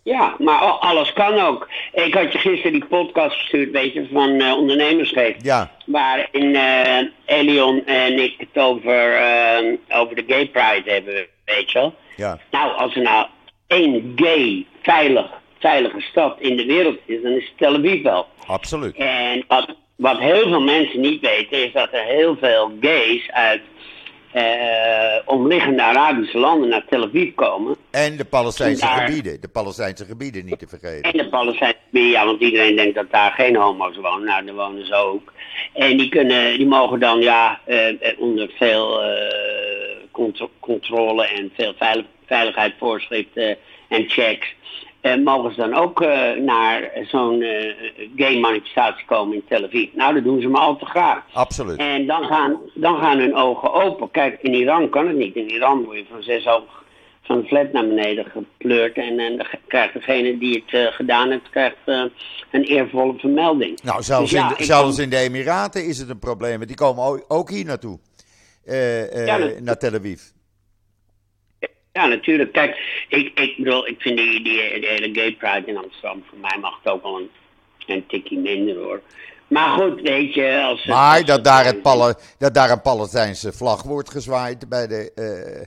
[0.04, 1.70] Ja, maar alles kan ook.
[1.94, 5.46] Ik had je gisteren die podcast gestuurd, weet je, van eh ondernemersgeest.
[5.46, 11.72] Ja, Waarin eh Elion en ik het over, eh, over de gay pride hebben, weet
[11.72, 11.96] je wel.
[12.16, 13.28] ja, Nou, als er nou
[13.68, 15.26] één gay, veilig,
[15.60, 18.28] veilige stad in de wereld is, dan is het Tel Aviv wel.
[18.48, 18.96] absoluut.
[18.96, 23.62] En wat, wat heel veel mensen niet weten, is dat er heel veel gays uit
[24.32, 27.76] eh, omliggende Arabische landen naar Tel Aviv komen.
[27.92, 31.12] En de Palestijnse Daar- gebieden, de Palestijnse gebieden niet te vergeten.
[31.12, 34.24] En de Palestijnse ja, want iedereen denkt dat daar geen homo's wonen.
[34.24, 35.34] Nou, daar wonen ze ook.
[35.74, 39.02] En die, kunnen, die mogen dan ja, eh, eh, onder veel
[40.12, 44.56] contro- controle en veel veilig, veiligheidsvoorschriften en checks.
[45.02, 47.76] Eh, mogen ze dan ook eh, naar zo'n eh,
[48.16, 49.90] gay manifestatie komen in Tel Aviv.
[49.94, 51.24] Nou, dat doen ze maar al te graag.
[51.34, 51.78] Absoluut.
[51.78, 54.12] En dan gaan, dan gaan hun ogen open.
[54.12, 55.36] Kijk, in Iran kan het niet.
[55.36, 56.84] In Iran word je van zes hoog
[57.24, 58.96] van de flat naar beneden gepleurd.
[58.98, 61.76] En, en dan krijgt degene die het gedaan heeft, krijgt
[62.52, 63.82] een eervolle vermelding.
[63.84, 66.66] Nou, zelfs, Dus ja, in, de, zelfs kan- in de Emiraten is het een probleem.
[66.66, 68.00] Die komen ook- hier naartoe.
[69.26, 70.22] Ja, dat- naar Tel Aviv.
[71.94, 72.52] Ja, natuurlijk.
[72.52, 72.78] Kijk,
[73.10, 76.58] ik, ik bedoel, ik vind die, die, die hele gay pride in Amsterdam, voor mij
[76.62, 77.30] mag het ook wel een,
[77.88, 79.02] een tikje minder hoor.
[79.48, 80.80] Maar goed, weet je, als...
[80.80, 84.88] het- Maar als dat daar, het Pale- dat daar een Palestijnse vlag wordt gezwaaid bij
[84.88, 85.62] de eh,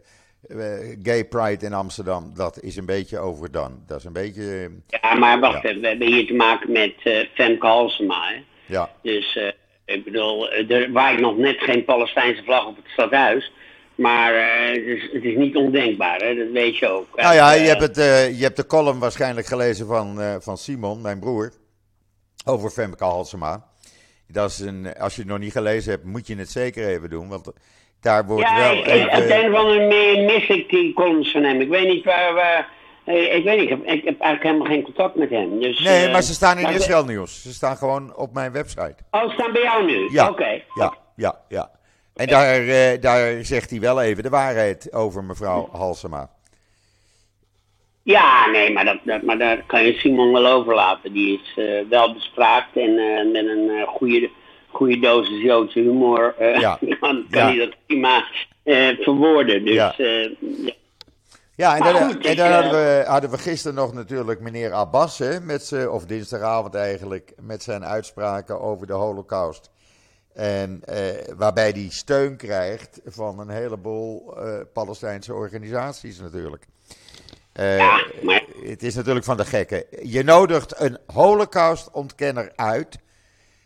[0.61, 3.75] eh, Gay Pride in Amsterdam, dat is een beetje overdone.
[3.87, 5.69] Dat is een beetje, Ja, maar wacht Ja.
[5.69, 8.43] even, we hebben hier te maken met eh, Femke Halsema, hè.
[8.67, 8.91] ja.
[9.03, 9.39] Dus
[9.85, 13.53] ik bedoel, er waait nog net geen Palestijnse vlag op het stadhuis.
[13.95, 16.35] Maar eh, het, is, het is niet ondenkbaar, hè?
[16.35, 17.07] dat weet je ook.
[17.17, 20.57] Nou ja, je Eh, hebt, het, eh, je hebt de column waarschijnlijk gelezen van, van
[20.57, 21.53] Simon, mijn broer,
[22.45, 23.65] over Femke Halsema.
[24.29, 27.11] Dat is een, als je het nog niet gelezen hebt, moet je het zeker even
[27.11, 27.29] doen.
[27.29, 27.53] Want
[28.01, 29.09] daar wordt ja, wel ik, even...
[29.09, 31.61] op een of andere manier mis ik die columns van hem.
[31.61, 32.35] Ik weet niet waar...
[32.35, 32.69] waar
[33.07, 35.61] ik weet niet, ik heb, ik heb eigenlijk helemaal geen contact met hem.
[35.61, 37.43] Dus, nee, maar ze staan in Israël Nieuws.
[37.43, 38.95] Ze staan gewoon op mijn website.
[39.11, 40.09] Oh, ze staan bij jou nu?
[40.11, 40.63] Ja, Oké.
[40.75, 41.71] ja, ja, ja.
[42.15, 46.31] En daar, eh, daar zegt hij wel even de waarheid over mevrouw Halsema.
[48.03, 51.13] Ja, nee, maar, dat, dat, maar daar kan je Simon wel overlaten.
[51.13, 54.31] Die is eh, wel bespraakt en eh, met een goede,
[54.71, 56.79] goede dosis Joodse humor Ja.
[57.01, 57.47] kan, kan Ja.
[57.47, 58.25] hij dat prima
[59.01, 59.65] verwoorden.
[59.65, 59.95] Dus Ja.
[59.97, 60.29] ja.
[61.57, 65.65] Ja, en, goed, en hadden, we, hadden we gisteren nog natuurlijk meneer Abbas, hè, met
[65.67, 69.71] z'n- of dinsdagavond eigenlijk, met zijn uitspraken over de holocaust.
[70.35, 76.67] En eh, waarbij hij steun krijgt van een heleboel eh, Palestijnse organisaties natuurlijk.
[77.53, 79.85] Eh, Ja, maar- Het is natuurlijk van de gekken.
[80.03, 82.99] Je nodigt een holocaustontkenner uit,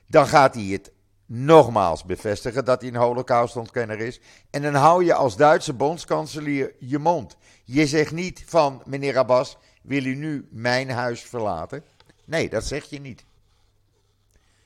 [0.07, 0.93] dan gaat hij het
[1.27, 4.21] nogmaals bevestigen dat hij een holocaustontkenner is.
[4.51, 7.37] En dan hou je als Duitse bondskanselier je mond.
[7.65, 11.85] Je zegt niet van, meneer Abbas, wil u nu mijn huis verlaten?
[12.25, 13.25] Nee, dat zeg je niet.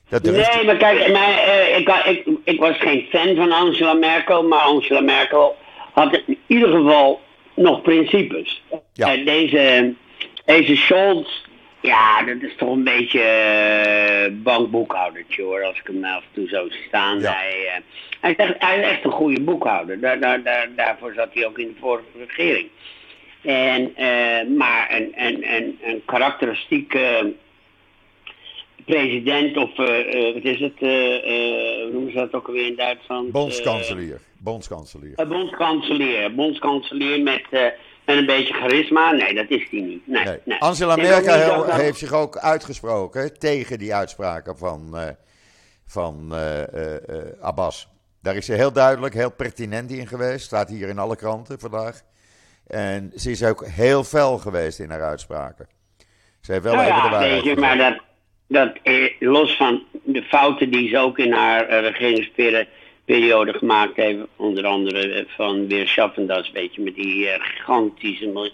[0.09, 4.43] Dat Nee, maar kijk, maar, eh, ik, ik, ik was geen fan van Angela Merkel,
[4.43, 5.55] maar Angela Merkel
[5.93, 7.21] had in ieder geval
[7.55, 8.63] nog principes.
[8.93, 9.13] Ja.
[9.13, 9.93] Eh, deze,
[10.45, 11.43] deze Scholz,
[11.81, 16.47] ja, dat is toch een beetje eh, bankboekhoudertje hoor, als ik hem af en toe
[16.47, 17.19] zo zie staan.
[17.19, 17.31] Ja.
[17.31, 17.81] Hij, eh,
[18.19, 21.45] hij, is echt, hij is echt een goede boekhouder, daar, daar, daar, daarvoor zat hij
[21.45, 22.69] ook in de vorige regering.
[23.41, 23.93] En,
[24.57, 27.33] maar een, een, een, een karakteristieke
[28.85, 30.89] president of eh, eh, wat is het, eh,
[31.83, 33.31] hoe noemen ze dat ook alweer in Duitsland?
[33.31, 34.19] Bondskanselier.
[34.37, 35.27] Bondskanselier.
[35.27, 36.35] Bondskanselier.
[36.35, 37.41] Bondskanselier met,
[38.05, 39.11] met een beetje charisma.
[39.11, 40.07] Nee, dat is hij niet.
[40.07, 40.37] Nee, Nee.
[40.45, 40.59] nee.
[40.59, 44.95] Angela Merkel heel- heeft zich ook uitgesproken tegen die uitspraken van,
[45.85, 46.33] van
[47.41, 47.87] Abbas.
[48.21, 50.45] Daar is ze heel duidelijk, heel pertinent in geweest.
[50.45, 52.01] Staat hier in alle kranten vandaag.
[52.67, 55.67] En ze is ook heel fel geweest in haar uitspraken.
[56.41, 57.59] Ze heeft wel Nou even de waarheid weet je, gezegd.
[57.77, 58.01] maar dat,
[58.47, 64.19] dat eh, los van de fouten die ze ook in haar eh, regeringsperiode gemaakt heeft,
[64.35, 68.51] onder andere eh, van weer Schaffendas, weet je, met die gigantische mil-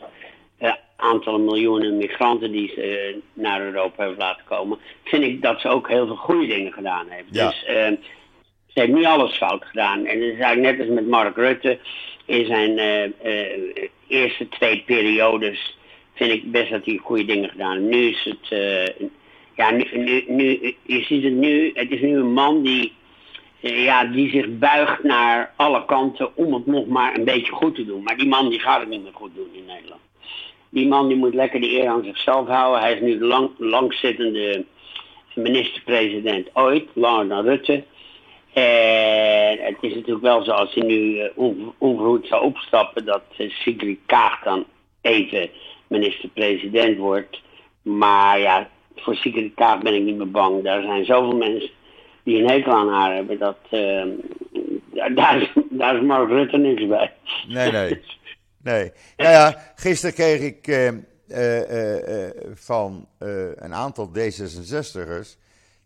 [0.95, 5.87] aantallen miljoenen migranten die ze naar Europa heeft laten komen, vind ik dat ze ook
[5.87, 7.27] heel veel goede dingen gedaan heeft.
[7.31, 7.47] Ja.
[7.47, 7.59] Dus
[8.67, 10.05] ze heeft niet alles fout gedaan.
[10.05, 11.79] En het is eigenlijk net als met Mark Rutte
[12.25, 12.79] in zijn
[14.07, 15.77] eerste twee periodes
[16.13, 17.89] vind ik best dat hij goede dingen gedaan heeft.
[17.89, 18.49] Nu is het,
[19.59, 22.93] ja, nu, je ziet het nu, het is nu een man die,
[23.61, 27.75] eh, ja, die zich buigt naar alle kanten om het nog maar een beetje goed
[27.75, 28.03] te doen.
[28.03, 30.01] Maar die man die gaat het niet meer goed doen in Nederland.
[30.69, 32.81] Die man die moet lekker de eer aan zichzelf houden.
[32.81, 34.65] Hij is nu de lang, langzittende
[35.35, 37.83] minister-president ooit, langer dan Rutte.
[38.53, 43.23] En het is natuurlijk wel zo als hij nu eh, on- onverhoed zou opstappen dat
[43.37, 44.65] eh, Sigrid Kaag dan
[45.01, 45.49] even
[45.87, 47.41] minister-president wordt.
[47.81, 48.69] Maar ja,
[49.01, 50.63] voor Kaag ben ik niet meer bang.
[50.63, 51.69] Daar zijn zoveel mensen
[52.23, 53.39] die een hekel aan haar hebben.
[53.39, 54.05] Dat, eh,
[55.15, 57.13] daar, is, daar is Mark Rutte niks bij.
[57.47, 58.01] Nee, nee.
[58.63, 58.91] Nee.
[59.17, 60.87] Nou ja, gisteren kreeg ik eh,
[62.27, 63.07] eh, van
[63.55, 65.37] een aantal D66'ers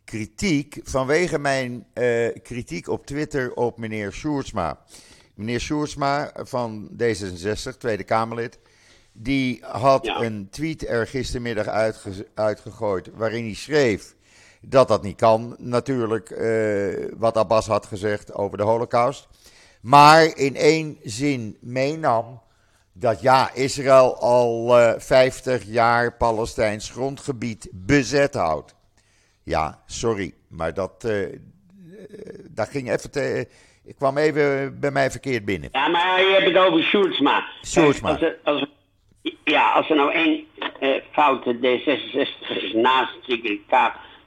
[0.03, 1.85] kritiek vanwege mijn
[2.43, 4.79] kritiek op Twitter op meneer Sjoerdsma.
[5.35, 8.59] Meneer Sjoerdsma van D66, Tweede Kamerlid,
[9.13, 10.21] die had Ja.
[10.21, 14.15] een tweet er gistermiddag uitge- uitgegooid waarin hij schreef
[14.61, 19.27] dat dat niet kan, natuurlijk, eh, wat Abbas had gezegd over de holocaust.
[19.81, 22.41] Maar in één zin meenam
[22.93, 28.75] dat ja, Israël al eh 50 jaar Palestijns grondgebied bezet houdt.
[29.43, 31.39] Ja, sorry, maar dat, eh,
[32.49, 33.47] dat ging even te,
[33.83, 35.69] ik kwam even bij mij verkeerd binnen.
[35.71, 37.43] Ja, maar je hebt het over Sjoerdsma.
[37.65, 38.09] Sjoerdsma.
[38.09, 38.65] Als als
[39.43, 40.45] ja, als er nou één
[40.79, 43.59] eh, foute D66 is naast Sigrid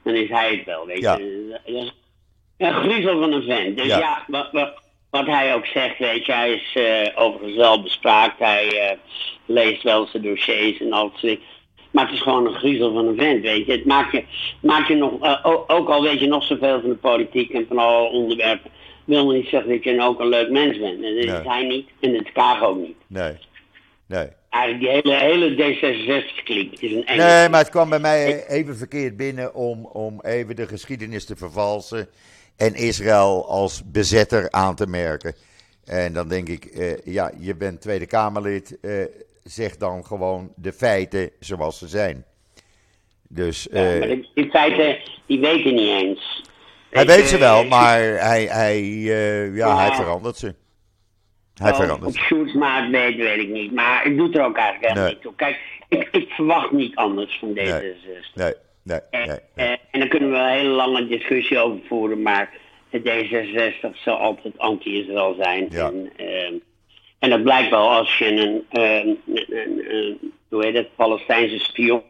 [0.03, 1.17] dan is hij het wel, weet Ja.
[1.17, 1.59] je.
[1.65, 1.93] Is
[2.57, 3.77] Een griezel van een vent.
[3.77, 3.97] Dus Ja.
[3.99, 4.73] ja, wat, wat,
[5.09, 8.39] wat hij ook zegt, weet je, hij is eh, overigens wel bespraakt.
[8.39, 8.97] Hij eh,
[9.45, 11.37] leest wel zijn dossiers en al dat.
[11.91, 13.71] Maar het is gewoon een griezel van een vent, weet je.
[13.71, 14.23] Het maakt je,
[14.61, 18.09] maakt je nog, ook al weet je nog zoveel van de politiek en van alle
[18.09, 18.71] onderwerpen,
[19.05, 20.95] wil niet zeggen dat je ook een leuk mens bent.
[21.03, 21.47] En dat is Nee.
[21.47, 22.95] hij niet en het Kaag ook niet.
[23.07, 23.33] Nee,
[24.07, 24.27] nee.
[24.49, 26.71] Eigenlijk die hele, hele D66-kliek.
[26.71, 30.21] Het is een enge Nee, maar het kwam bij mij even verkeerd binnen om, om
[30.21, 32.07] even de geschiedenis te vervalsen
[32.57, 35.35] en Israël als bezetter aan te merken.
[35.85, 38.91] En dan denk ik, eh, ja, je bent Tweede Kamerlid, eh,
[39.43, 42.25] zeg dan gewoon de feiten zoals ze zijn.
[43.29, 46.43] Dus Ja, eh, maar die, feiten, die weten niet eens.
[46.89, 49.77] hij Weet ze wel, maar hij, hij, ja, Ja.
[49.77, 50.55] hij verandert ze.
[51.57, 52.15] Hij Oh, verandert.
[52.15, 53.71] Op Sjoerdsmaat weet, weet ik niet.
[53.71, 55.07] Maar het doet er ook eigenlijk Nee.
[55.07, 55.35] niet toe.
[55.35, 55.57] Kijk,
[55.89, 57.93] ik, ik verwacht niet anders van deze Nee.
[58.15, 58.31] zus.
[58.35, 59.37] Nee, nee, En, nee.
[59.55, 59.67] nee.
[59.67, 62.49] eh, en daar kunnen we een hele lange discussie over voeren, maar
[62.89, 65.67] de D66 zal altijd anti-Israël zijn.
[65.69, 65.85] Ja.
[65.87, 66.53] En, ehm,
[67.19, 71.59] en dat blijkt wel als je een, ehm, een, een- een- hoe heet het, Palestijnse
[71.59, 72.01] spion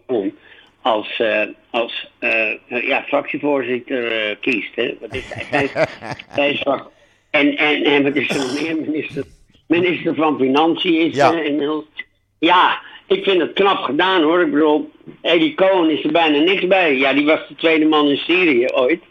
[0.82, 4.76] als, eh, als eh, ja, fractievoorzitter kiest.
[4.76, 4.96] Hè.
[5.00, 5.70] Wat is hij?
[6.28, 6.64] Hij is-
[7.30, 8.76] en, en, en wat is er nog meer?
[8.82, 9.24] Minister,
[9.68, 11.34] minister van Financiën is Ja.
[11.34, 11.86] eh, inmiddels.
[12.40, 14.42] Ja, ik vind het knap gedaan hoor.
[14.42, 16.98] Ik bedoel, Eddie Cohen is er bijna niks bij.
[16.98, 19.02] Ja, die was de tweede man in Syrië ooit.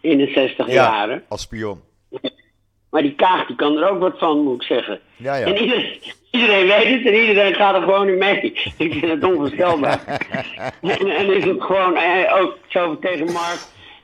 [0.00, 1.14] In de 60 jaren.
[1.14, 1.80] Ja, als spion.
[2.90, 5.00] Maar die Kaag die kan er ook wat van, moet ik zeggen.
[5.16, 5.46] Ja, ja.
[5.46, 5.98] En iedereen,
[6.30, 8.40] iedereen weet het en iedereen gaat er gewoon in mee.
[8.78, 10.04] Ik vind het onvoorstelbaar.
[10.82, 13.58] en, en is het gewoon eh, ook zo tegen Mark.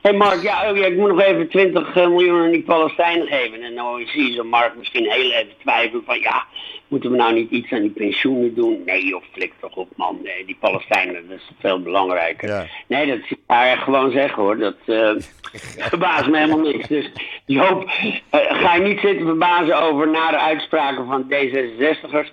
[0.09, 3.63] Hey Mark, ja, oh ja, ik moet nog even 20 miljoen aan die Palestijnen geven.
[3.63, 6.45] En dan zie je zo Mark misschien heel even twijfelen van ja,
[6.89, 8.83] moeten we nou niet iets aan die pensioenen doen?
[8.87, 12.49] Nee joh, flik toch op man, nee, die Palestijnen, dat is veel belangrijker.
[12.49, 12.67] Ja.
[12.87, 15.11] Nee, dat zie ik haar echt gewoon zeggen hoor, dat eh
[15.91, 16.89] verbaast me helemaal niks.
[16.89, 17.11] Dus
[17.47, 17.91] Joop,
[18.31, 22.33] eh, ga je niet zitten verbazen over nare uitspraken van D66'ers.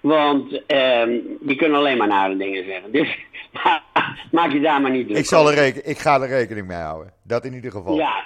[0.00, 2.92] Want ehm, die kunnen alleen maar nare dingen zeggen.
[2.92, 3.16] Dus
[4.32, 5.62] maak je daar maar niet druk Ik, zal er over.
[5.62, 7.12] reken, ik ga er rekening mee houden.
[7.22, 7.96] Dat in ieder geval.
[7.96, 8.24] Ja,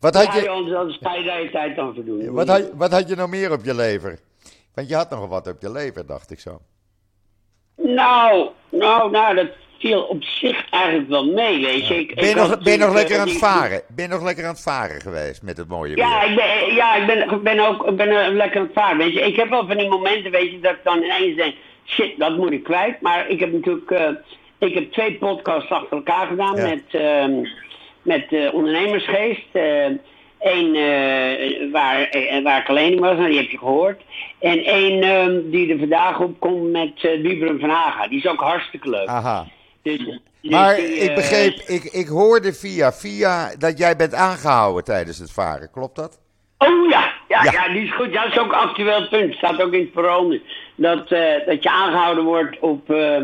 [0.00, 2.32] Wat, had je, dan sta je daar je tijd aan verdoen.
[2.32, 4.18] wat, had, wat had je nog meer op je lever?
[4.74, 6.60] Want je had nog wat op je lever, dacht ik zo.
[7.76, 11.94] Nou, nou, nou, dat viel op zich eigenlijk wel mee, weet je.
[11.98, 13.82] Ik, Ben je ik nog, ben je nog lekker eh, aan het varen?
[13.88, 16.04] Ben je nog lekker aan het varen geweest met het mooie weer?
[16.04, 18.98] Ja, ik ben, ja, ik ben, ben ook ik ben, eh, lekker aan het varen.
[18.98, 21.54] Weet je, ik heb wel van die momenten, weet je, dat ik dan ineens denk,
[21.84, 23.00] shit, dat moet ik kwijt.
[23.00, 24.08] Maar ik heb natuurlijk, eh,
[24.58, 26.68] ik heb twee podcasts achter elkaar gedaan Ja.
[26.68, 27.44] met, ehm,
[28.02, 29.46] met eh, ondernemersgeest.
[30.40, 30.72] Eén
[31.72, 34.02] waar, eh, waar ik alleen was, nou, die heb je gehoord.
[34.38, 38.08] En één ehm, die er vandaag op komt met uh, van Haga.
[38.08, 39.06] Die is ook hartstikke leuk.
[39.06, 39.46] Aha.
[39.82, 44.14] Dus, dus Maar die, ik eh, begreep, ik, ik hoorde via via dat jij bent
[44.14, 45.70] aangehouden tijdens het varen.
[45.70, 46.20] Klopt dat?
[46.58, 47.52] Oh ja, ja, Ja.
[47.52, 47.68] ja.
[47.72, 48.12] die is goed.
[48.12, 49.34] Ja, dat is ook een actueel punt.
[49.34, 50.42] Staat ook in het parool nu.
[50.74, 53.16] Dat, eh, dat je aangehouden wordt op, eh,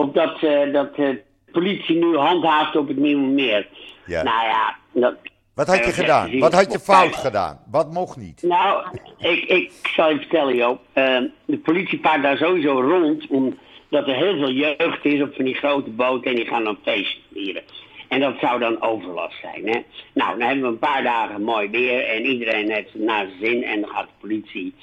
[0.00, 1.08] op dat, eh, dat eh,
[1.52, 3.66] politie nu handhaaft op het Nieuwe
[4.06, 4.22] Ja.
[4.22, 5.14] Nou ja, dat,
[5.54, 6.38] Wat had je dat gedaan?
[6.38, 7.60] Wat had je fout gedaan?
[7.70, 8.42] Wat mocht niet?
[8.42, 8.84] Nou,
[9.18, 10.80] ik, ik zal je vertellen, Joop.
[10.92, 15.44] Eh, de politie vaart daar sowieso rond omdat er heel veel jeugd is op van
[15.44, 17.62] die grote boten en die gaan dan feestjes vieren.
[18.08, 19.68] En dat zou dan overlast zijn.
[19.68, 19.82] Hè?
[20.12, 23.38] Nou, dan hebben we een paar dagen mooi weer en iedereen heeft het naar zijn
[23.40, 24.74] zin en dan gaat de politie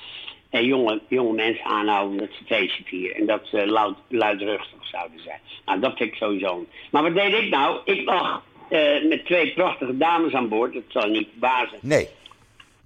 [0.50, 5.20] en jonge, jonge mensen aanhouden dat ze feestje vieren en dat ze luid, luidruchtig zouden
[5.20, 5.40] zijn.
[5.66, 6.66] Nou, dat vind ik sowieso.
[6.92, 7.80] Maar wat deed ik nou?
[7.86, 11.78] Ik lag eh, met twee prachtige dames aan boord, dat zal niet verbazen.
[11.82, 12.08] Nee.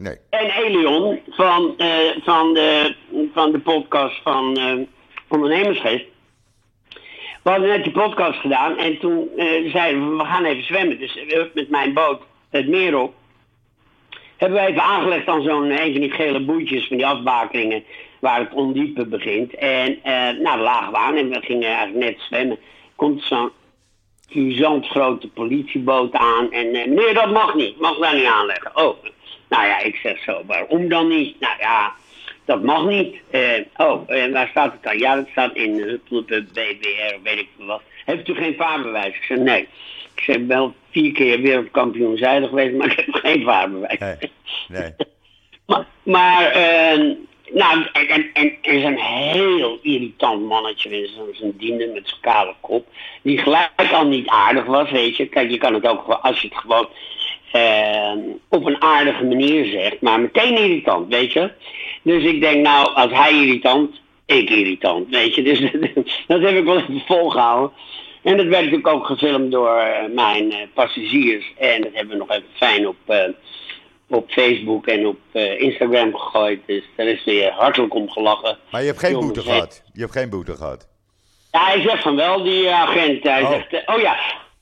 [0.01, 0.17] Nee.
[0.29, 1.87] En Elion van, eh,
[2.23, 2.95] van, de,
[3.33, 4.73] van de podcast van eh,
[5.27, 6.05] Ondernemersgeest.
[7.43, 10.99] We hadden net die podcast gedaan en toen eh, zeiden we, we gaan even zwemmen.
[10.99, 11.19] Dus
[11.53, 13.13] met mijn boot het meer op.
[14.41, 17.83] Hebben we even aangelegd aan zo'n een van die gele boeitjes van die afbakeringen
[18.19, 19.55] waar het ondiepe begint.
[19.55, 22.57] En eh nou, lagen we aan en we gingen eigenlijk net zwemmen.
[22.95, 23.51] Komt zo'n
[24.29, 26.51] cuisant grote politieboot aan.
[26.51, 27.79] En eh, meneer, dat mag niet.
[27.79, 28.71] Mag daar niet aanleggen.
[28.77, 29.03] Oh,
[29.49, 31.39] nou ja, ik zeg zo, waarom dan niet?
[31.39, 31.93] Nou ja,
[32.45, 33.15] dat mag niet.
[33.29, 33.41] Eh,
[33.77, 34.97] oh, en waar staat het dan?
[34.97, 37.81] Ja, dat staat in Huppelpup, BBR, weet ik wat.
[38.05, 39.15] Heeft u geen vaarbewijs?
[39.15, 39.67] Ik zeg, nee.
[40.15, 43.99] Ik ben wel vier keer wereldkampioen zeilen geweest, maar ik heb geen vaarbewijs.
[43.99, 44.17] Nee.
[44.67, 44.91] Nee.
[45.65, 46.99] Maar, maar eh,
[47.53, 52.53] nou, en, en, en, en zo'n heel irritant mannetje, zo'n zo'n diender met zijn kale
[52.59, 52.87] kop,
[53.21, 55.25] die gelijk al niet aardig was, weet je.
[55.27, 56.87] Kijk, je kan het ook als je het gewoon
[57.51, 58.13] eh,
[58.49, 61.51] op een aardige manier zegt, maar meteen irritant, weet je.
[62.01, 65.43] Dus ik denk, nou, als hij irritant, ik irritant, weet je.
[65.43, 65.59] Dus
[66.27, 67.71] dat heb ik wel even volgehouden.
[68.21, 71.53] En dat werd natuurlijk ook gefilmd door eh, mijn eh, passagiers.
[71.57, 73.23] En dat hebben we nog even fijn op, eh,
[74.09, 75.17] op Facebook en op
[75.57, 76.59] Instagram gegooid.
[76.65, 78.57] Dus daar is weer hartelijk om gelachen.
[78.71, 79.83] Maar je hebt geen Jongens, boete gehad.
[79.93, 80.87] Je hebt geen boete gehad.
[81.51, 83.23] Ja, hij zegt van wel, die agent.
[83.23, 83.49] Hij Oh.
[83.51, 84.17] zegt, oh ja,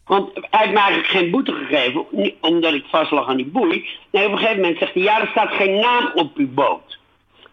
[0.05, 3.45] want hij heeft me eigenlijk geen boete gegeven, niet omdat ik vast lag aan die
[3.45, 3.88] boei.
[4.12, 6.99] Nee, op een gegeven moment zegt hij, ja, er staat geen naam op uw boot.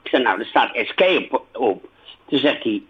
[0.02, 1.88] Ik zeg, nou, er staat Escape op.
[2.28, 2.82] Toen zegt hij,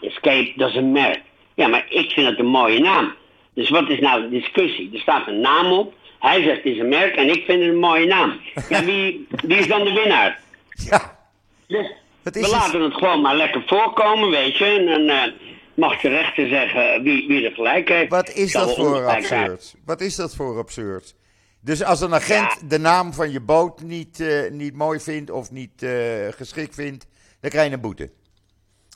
[0.00, 1.20] Escape, dat is een merk.
[1.62, 3.14] Ja, maar ik vind het een mooie naam.
[3.54, 4.90] Dus wat is nou de discussie?
[4.92, 5.94] Er staat een naam op.
[6.18, 8.40] Hij zegt het is een merk en ik vind het een mooie naam.
[8.68, 10.40] Ja, wie, wie is dan de winnaar?
[10.70, 11.18] Ja.
[11.66, 11.86] Dus
[12.22, 14.64] we laten het gewoon maar lekker voorkomen, weet je.
[14.64, 15.32] En dan eh,
[15.74, 18.10] mag de rechter zeggen wie, wie er gelijk heeft.
[18.10, 19.16] Wat is dat voor zijn.
[19.16, 19.74] absurd?
[19.84, 21.14] Wat is dat voor absurd?
[21.60, 25.50] Dus als een agent de naam van je boot niet, uh, niet mooi vindt of
[25.50, 25.90] niet uh,
[26.30, 27.06] geschikt vindt,
[27.40, 28.10] dan krijg je een boete.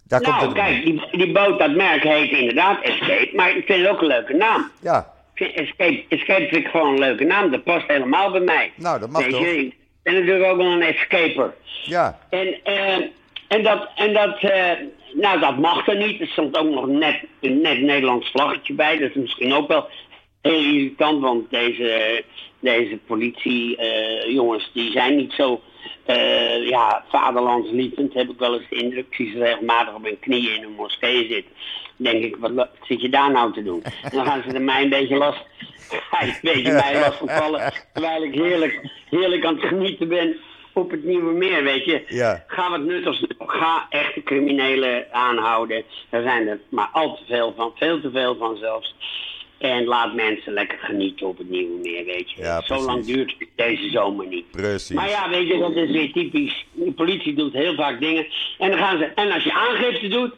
[0.09, 3.67] Daar nou, komt het kijk, die, die, boot, dat merk heet inderdaad Escape, maar ik
[3.67, 4.71] vind het ook een leuke naam.
[4.83, 5.15] Ja.
[5.35, 8.73] Escape, Escape vind ik gewoon een leuke naam, dat past helemaal bij mij.
[8.77, 9.41] Nou, dat mag Weet toch.
[9.41, 11.55] Je, ik ben natuurlijk ook wel een escaper.
[11.85, 12.19] Ja.
[12.31, 12.97] En, uh,
[13.49, 14.73] en dat, en dat, uh,
[15.13, 16.21] nou, dat mag er niet.
[16.21, 18.99] Er stond ook nog net een net Nederlands vlaggetje bij.
[18.99, 19.89] Dat is misschien ook wel
[20.43, 22.23] heel irritant, want deze,
[22.61, 25.61] deze politiejongens, uh, die zijn niet zo
[26.07, 29.07] uh, ja, vaderlandslievend, heb ik wel eens de indruk.
[29.09, 31.53] Ik zie regelmatig op hun knieën in een moskee zitten.
[31.97, 33.83] denk ik, wat zit je daar nou te doen?
[33.83, 35.45] En dan gaan ze er mij een beetje last,
[36.21, 38.81] een beetje mij last vallen, terwijl ik heerlijk,
[39.11, 40.37] heerlijk aan het genieten ben
[40.77, 42.05] op het Nieuwe Meer, weet je.
[42.09, 42.45] Ja.
[42.47, 43.49] Ga wat nuttigs doen.
[43.49, 45.85] Ga echte criminelen aanhouden.
[46.11, 48.95] Daar zijn er maar al te veel van, veel te veel van zelfs.
[49.59, 52.43] En laat mensen lekker genieten op het Nieuwe Meer, weet je.
[52.43, 54.51] Ja, Zo lang duurt deze zomer niet.
[54.51, 54.97] Precies.
[54.97, 56.67] Maar ja, weet je, dat is weer typisch.
[56.73, 58.27] De politie doet heel vaak dingen.
[58.59, 60.35] En, dan gaan ze, en als je aangifte doet,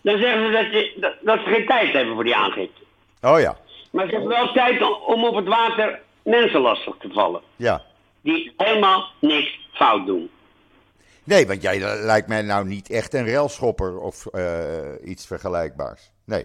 [0.00, 2.80] dan zeggen ze dat, je, dat, dat ze geen tijd hebben voor die aangifte.
[3.20, 3.58] Oh ja.
[3.90, 7.40] Maar ze hebben wel tijd om op het water mensen lastig te vallen.
[7.56, 7.82] Ja.
[8.22, 10.30] Die helemaal niks fout doen.
[11.24, 14.44] Nee, want jij lijkt mij nou niet echt een railschopper of uh,
[15.04, 16.10] iets vergelijkbaars.
[16.24, 16.44] Nee.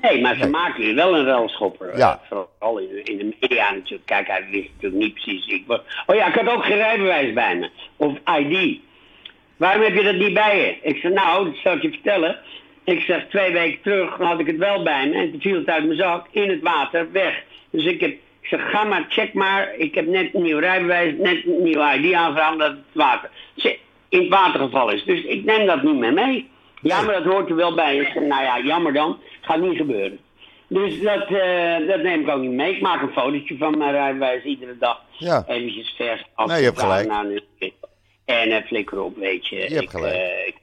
[0.00, 1.98] Nee, maar ze maken hier wel een railschopper.
[1.98, 2.20] Ja.
[2.32, 4.06] Uh, vooral in, in, de media natuurlijk.
[4.06, 5.46] Kijk, hij wist natuurlijk niet precies.
[5.46, 5.80] Ik was...
[6.06, 7.70] Oh ja, ik had ook geen rijbewijs bij me.
[7.96, 8.78] Of ID.
[9.56, 10.88] Waarom heb je dat niet bij je?
[10.90, 12.38] Ik zeg, nou, dat zal ik je vertellen.
[12.84, 15.14] Ik zeg, twee weken terug had ik het wel bij me.
[15.14, 17.42] En toen viel het uit mijn zak, in het water, weg.
[17.70, 19.74] Dus ik heb ik zeg, ga maar, check maar.
[19.76, 23.30] Ik heb net een nieuw rijbewijs, net een nieuwe ID aangevraagd dat het water
[24.12, 25.04] in het water gevallen is.
[25.04, 26.50] Dus ik neem dat niet meer mee.
[26.80, 27.96] Ja, maar dat hoort er wel bij.
[27.96, 29.18] Ik zeg, nou ja, jammer dan.
[29.42, 30.18] Gaat niet gebeuren.
[30.66, 32.74] Dus dat, uh, dat neem ik ook niet mee.
[32.74, 35.00] Ik maak een fotootje van mijn rijbewijs iedere dag.
[35.18, 35.44] Ja.
[35.46, 36.46] Eventjes vers af.
[36.48, 37.42] Nee, je hebt gelijk.
[38.24, 39.56] En uh, flikker op, weet je.
[39.56, 40.14] Je hebt gelijk.
[40.14, 40.56] Uh, ik,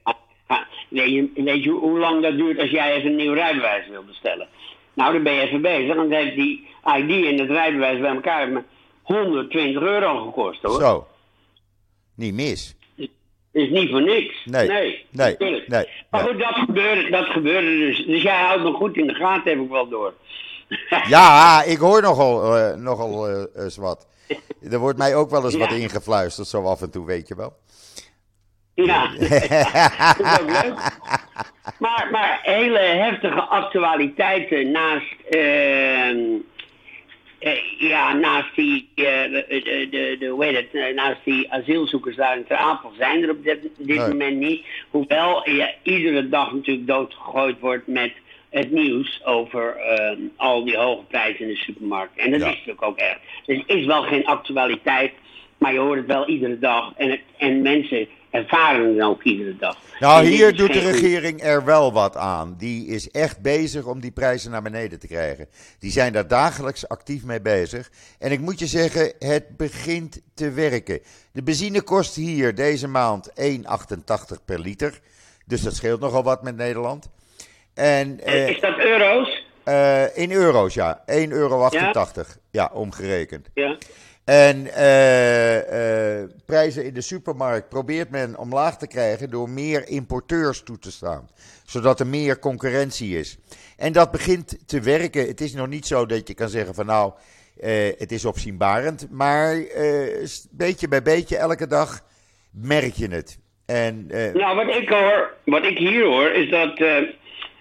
[0.88, 4.04] weet, je, weet je hoe lang dat duurt als jij even een nieuw rijbewijs wil
[4.04, 4.48] bestellen?
[4.94, 5.94] Nou, dan ben je even bezig.
[5.94, 6.66] Dan heeft die
[6.96, 8.62] ID en het rijbewijs bij elkaar me
[9.02, 10.80] 120 euro gekost hoor.
[10.80, 11.06] Zo.
[12.14, 12.76] Niet mis.
[13.52, 14.44] Is niet voor niks.
[14.44, 14.68] Nee.
[14.68, 15.06] Nee.
[15.10, 15.36] nee.
[15.66, 15.88] nee.
[16.10, 18.06] Maar goed, dat gebeurde, dat gebeurde dus.
[18.06, 20.14] Dus jij houdt me goed in de gaten, heb ik wel door.
[21.08, 24.06] ja, ik hoor nogal, uh, nogal uh, eens wat.
[24.70, 27.52] Er wordt mij ook wel eens wat ingefluisterd, zo af en toe, weet je wel.
[28.74, 30.74] Ja, dat is ook leuk.
[31.78, 36.38] Maar, maar hele heftige actualiteiten naast, uh,
[37.78, 38.92] ja, naast die,
[39.30, 43.30] de, de, de, hoe heet het, naast die asielzoekers daar in Ter Apel zijn er
[43.30, 44.66] op dit, dit moment niet.
[44.90, 48.12] Hoewel ja, iedere dag natuurlijk doodgegooid wordt met
[48.50, 52.18] het nieuws over uh, al die hoge prijzen in de supermarkt.
[52.18, 53.18] En dat is natuurlijk ook echt.
[53.46, 55.12] Dus het is wel geen actualiteit,
[55.58, 56.92] maar je hoort het wel iedere dag.
[56.96, 59.76] En, het, en mensen ervaren het ook iedere dag.
[60.00, 62.54] Nou, hier doet de regering er wel wat aan.
[62.58, 65.48] Die is echt bezig om die prijzen naar beneden te krijgen.
[65.78, 67.90] Die zijn daar dagelijks actief mee bezig.
[68.18, 71.00] En ik moet je zeggen, het begint te werken.
[71.32, 75.00] De benzine kost hier deze maand 1,88 per liter.
[75.46, 77.10] Dus dat scheelt nogal wat met Nederland.
[77.74, 79.44] En, eh, is dat euro's?
[79.64, 81.02] Uh, in euro's, ja.
[81.06, 81.70] 1,88 euro.
[81.70, 81.92] Ja?
[82.50, 83.48] ja, omgerekend.
[83.54, 83.76] Ja.
[84.24, 90.62] En uh, uh, prijzen in de supermarkt probeert men omlaag te krijgen door meer importeurs
[90.62, 91.28] toe te staan.
[91.64, 93.38] Zodat er meer concurrentie is.
[93.76, 95.26] En dat begint te werken.
[95.26, 97.12] Het is nog niet zo dat je kan zeggen van nou,
[97.60, 99.06] uh, het is opzienbarend.
[99.10, 99.56] Maar
[100.50, 102.00] beetje bij beetje, elke dag
[102.50, 103.38] merk je het.
[103.66, 106.76] En, nou, wat ik hoor, wat ik hier hoor, is dat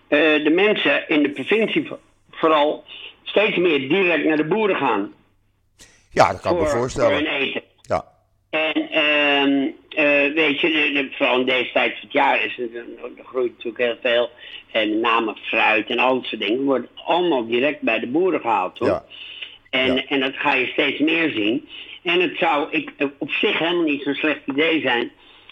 [0.08, 1.88] de mensen in de provincie
[2.32, 2.84] vooral
[3.24, 5.14] steeds meer direct naar de boeren gaan.
[6.10, 7.18] Ja, dat kan ik me voorstellen.
[7.18, 7.62] Voor hun eten.
[7.82, 8.06] Ja.
[8.50, 12.58] En um, uh, weet je, de, de, vooral in deze tijd van het jaar is
[12.58, 12.70] er,
[13.18, 14.30] er groeit natuurlijk heel veel.
[14.72, 18.42] En met name fruit en al dat soort dingen wordt allemaal direct bij de boeren
[18.42, 18.88] gehaald, hoor.
[18.88, 19.06] Ja.
[19.70, 20.06] En, Ja.
[20.06, 21.68] en dat ga je steeds meer zien.
[22.04, 25.12] En het zou ik, op zich helemaal niet zo'n slecht idee zijn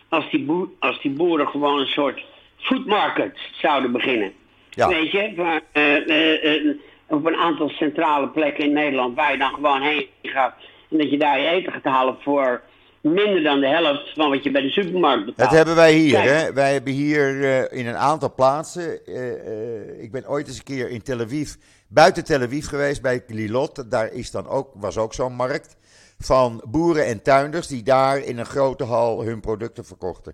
[0.09, 2.23] als die, boer, als die boeren gewoon een soort
[2.57, 4.33] food market zouden beginnen.
[4.69, 4.87] Ja.
[4.87, 6.75] Weet je, waar, eh, eh, eh,
[7.07, 10.53] op een aantal centrale plekken in Nederland waar je dan gewoon heen gaat.
[10.89, 12.61] En dat je daar je eten gaat halen voor
[13.01, 15.49] minder dan de helft van wat je bij de supermarkt betaalt.
[15.49, 16.21] Dat hebben wij hier.
[16.21, 16.29] Kijk.
[16.29, 16.53] Hè?
[16.53, 19.05] Wij hebben hier eh, in een aantal plaatsen.
[19.05, 21.53] eh, eh, ik ben ooit eens een keer in Tel Aviv,
[21.87, 23.91] buiten Tel Aviv geweest bij Lilot.
[23.91, 25.77] Daar is dan ook, was ook zo'n markt
[26.19, 30.33] van boeren en tuinders die daar in een grote hal hun producten verkochten.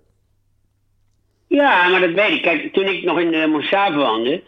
[1.47, 2.41] Ja, maar dat weet ik.
[2.41, 4.43] Kijk, toen ik nog in de Moshav woonde,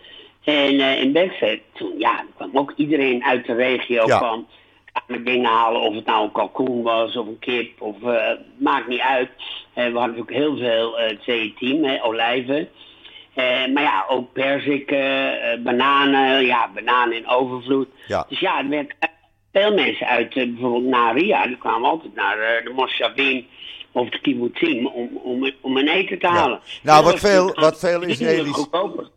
[0.45, 4.19] en uh, in Bedford, toen ja, kwam ook iedereen uit de regio Ja.
[4.19, 4.47] van
[5.07, 8.87] met dingen halen, of het nou een kalkoen was of een kip, of uh, maakt
[8.87, 9.29] niet uit.
[9.73, 12.69] we hadden natuurlijk heel veel CE-team, olijven.
[13.73, 17.87] maar ja, ook perziken, bananen, ja, bananen in overvloed.
[18.07, 18.25] Ja.
[18.29, 18.93] Dus ja, het werd
[19.51, 23.45] veel mensen uit bijvoorbeeld Naria, die kwamen altijd naar de Moshavim
[23.95, 26.59] of de kibbutzim om, om, om een eten te halen.
[26.83, 28.67] Nou, wat veel, wat, veel Israëli's,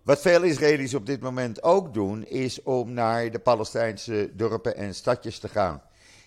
[0.05, 4.95] wat veel Israëli's op dit moment ook doen, is om naar de Palestijnse dorpen en
[4.95, 5.83] stadjes te gaan.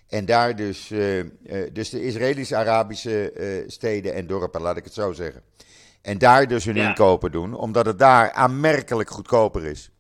[0.10, 1.24] En daar dus, uh, uh,
[1.74, 5.42] dus de Israëlisch-Arabische uh, steden en dorpen, laat ik het zo zeggen.
[6.02, 6.88] En daar dus hun ja.
[6.88, 9.92] inkopen doen, omdat het daar aanmerkelijk goedkoper is.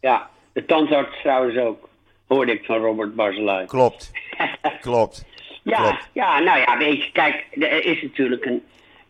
[0.00, 1.88] Ja, de tandarts trouwens ook,
[2.26, 3.66] hoorde ik van Robert Barzilai.
[3.66, 4.10] Klopt,
[4.80, 5.30] klopt.
[5.62, 8.62] Ja, ja, nou ja, weet je, kijk, er is natuurlijk een,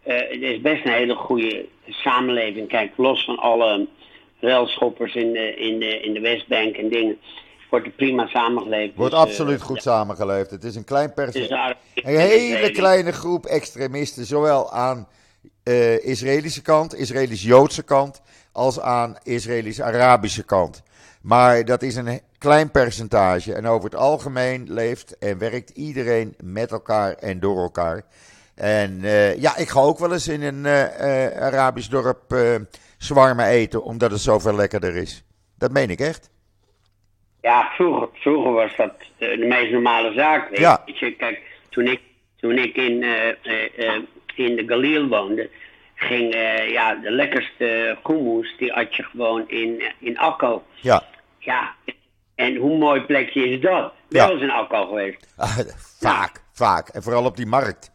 [0.07, 2.69] uh, er is best een hele goede samenleving.
[2.69, 3.87] Kijk, los van alle
[4.41, 7.19] relschoppers in de, in, de, in de Westbank en dingen,
[7.71, 8.97] wordt er prima samengeleefd.
[8.97, 9.83] Wordt dus, absoluut uh, goed ja.
[9.83, 10.51] samengeleefd.
[10.51, 11.77] Het is een klein percentage.
[11.95, 15.09] Een hele kleine groep extremisten, zowel aan
[15.65, 18.23] uh, Israëlische kant, Israëlisch-Joodse kant,
[18.53, 20.83] als aan Israëlisch-Arabische kant.
[21.23, 23.55] Maar dat is een klein percentage.
[23.55, 28.03] En over het algemeen leeft en werkt iedereen met elkaar en door elkaar.
[28.55, 32.35] En uh, ja, ik ga ook wel eens in een uh, uh, Arabisch dorp
[32.99, 35.25] zwarmen eten, omdat het zoveel lekkerder is.
[35.59, 36.31] Dat meen ik echt.
[37.41, 40.49] Ja, vroeger, vroeger was dat de meest normale zaak.
[40.49, 40.83] Weet ja.
[40.85, 42.01] je, kijk, toen ik,
[42.37, 43.05] toen ik in,
[44.35, 45.51] in de Galil woonde,
[45.95, 46.35] ging
[46.69, 50.63] ja, de lekkerste hummus, die had je gewoon in, in Akko.
[50.75, 51.03] Ja.
[51.45, 51.75] Ja,
[52.35, 53.93] en hoe mooi plekje is dat?
[54.09, 55.27] Wel eens in Akko geweest.
[56.01, 56.43] vaak, ja.
[56.53, 56.89] vaak.
[56.89, 57.91] En vooral op die markt.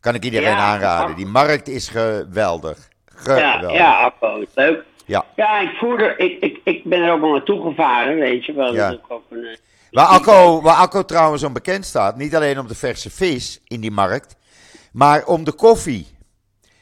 [0.00, 1.16] Kan ik iedereen ja, aanraden.
[1.16, 2.88] Die markt is geweldig.
[3.04, 3.70] geweldig.
[3.70, 4.84] Ja, ja Akko is leuk.
[5.06, 8.52] Ja, ja ik, voerde, ik, ik, ik ben er ook wel naartoe gevaren, weet je
[8.52, 8.74] wel.
[8.74, 8.98] Ja.
[9.08, 9.56] Ook een, uh,
[9.90, 13.80] waar, Akko, waar Akko trouwens om bekend staat, niet alleen om de verse vis in
[13.80, 14.36] die markt,
[14.92, 16.06] maar om de koffie.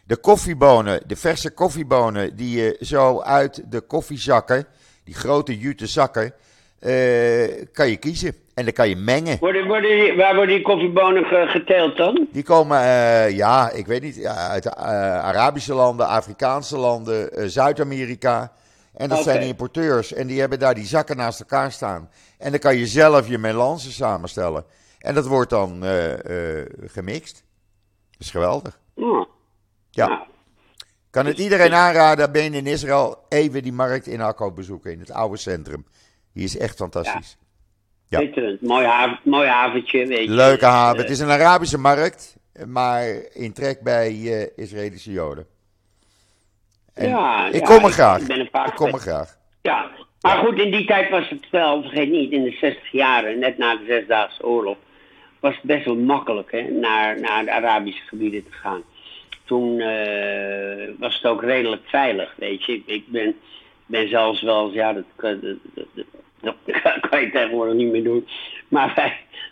[0.04, 4.66] De koffiebonen, de verse koffiebonen die je zo uit de koffiezakken,
[5.11, 6.32] die grote jute zakken,
[6.80, 8.34] uh, kan je kiezen.
[8.54, 9.38] En dan kan je mengen.
[9.40, 12.26] Worden, worden die, waar worden die koffiebonen geteeld dan?
[12.32, 14.72] Die komen, uh, ja, ik weet niet, ja, uit uh,
[15.24, 18.52] Arabische landen, Afrikaanse landen, Zuid-Amerika.
[18.94, 19.32] En dat okay.
[19.32, 20.12] zijn importeurs.
[20.12, 22.11] En die hebben daar die zakken naast elkaar staan.
[22.38, 24.64] En dan kan je zelf je melange samenstellen.
[24.98, 25.84] En dat wordt dan
[26.86, 27.44] gemixt.
[28.11, 28.78] Dat is geweldig.
[28.94, 29.26] Oh.
[29.90, 30.26] Ja.
[31.11, 35.00] Kan het iedereen aanraden, ben je in Israël, even die markt in Akko bezoeken, in
[35.00, 35.86] het oude centrum.
[36.32, 37.36] Die is echt fantastisch.
[38.08, 38.20] Ja.
[38.20, 38.56] ja.
[38.61, 40.06] Mooi, haven, mooi haventje.
[40.06, 40.30] Weet je.
[40.30, 40.96] Leuke haven.
[40.96, 42.36] Uh, het is een Arabische markt,
[42.66, 45.46] maar in trek bij uh, Israëlische Joden.
[46.94, 48.20] En ja, ik ja, kom er graag.
[48.20, 49.36] Ik, ben een paar ik kom er graag.
[49.62, 49.90] Ja,
[50.20, 50.42] maar ja.
[50.42, 53.76] goed, in die tijd was het wel, vergeet niet, in de 60 jaren, net na
[53.76, 54.76] de Zesdaagse Oorlog,
[55.40, 58.82] was het best wel makkelijk hè, naar, naar de Arabische gebieden te gaan.
[59.51, 62.82] Toen uh, was het ook redelijk veilig, weet je.
[62.86, 63.34] Ik ben
[63.86, 66.05] ben zelfs wel ja, dat, dat, dat,
[66.40, 66.55] dat,
[67.11, 68.26] kan je tegenwoordig niet meer doen.
[68.68, 68.92] Maar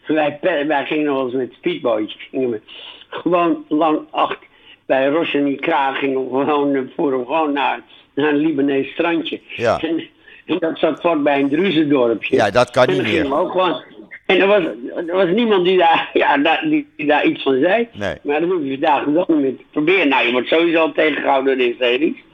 [0.07, 2.61] wij, wij, wij gingen nog eens met speedbootjes, gingen we
[3.09, 4.39] gewoon lang acht
[4.87, 7.81] bij Rosh en Ikra gingen we gewoon, voeren we gewoon naar,
[8.15, 9.41] naar een Libanees strandje.
[9.57, 9.81] Ja.
[9.81, 10.09] En,
[10.47, 12.37] en dat zat vlak bij een Druzendorpje.
[12.37, 13.39] Ja, dat kan niet en meer.
[13.39, 13.83] Ook gewoon,
[14.29, 14.63] en er was,
[15.07, 17.89] er was niemand die daar, ja, die, die daar iets van zei.
[17.93, 18.17] Nee.
[18.23, 20.09] Maar dat hoef je vandaag de dag niet meer te proberen.
[20.09, 22.27] Nou, je wordt sowieso tegengehouden door de Israëli's.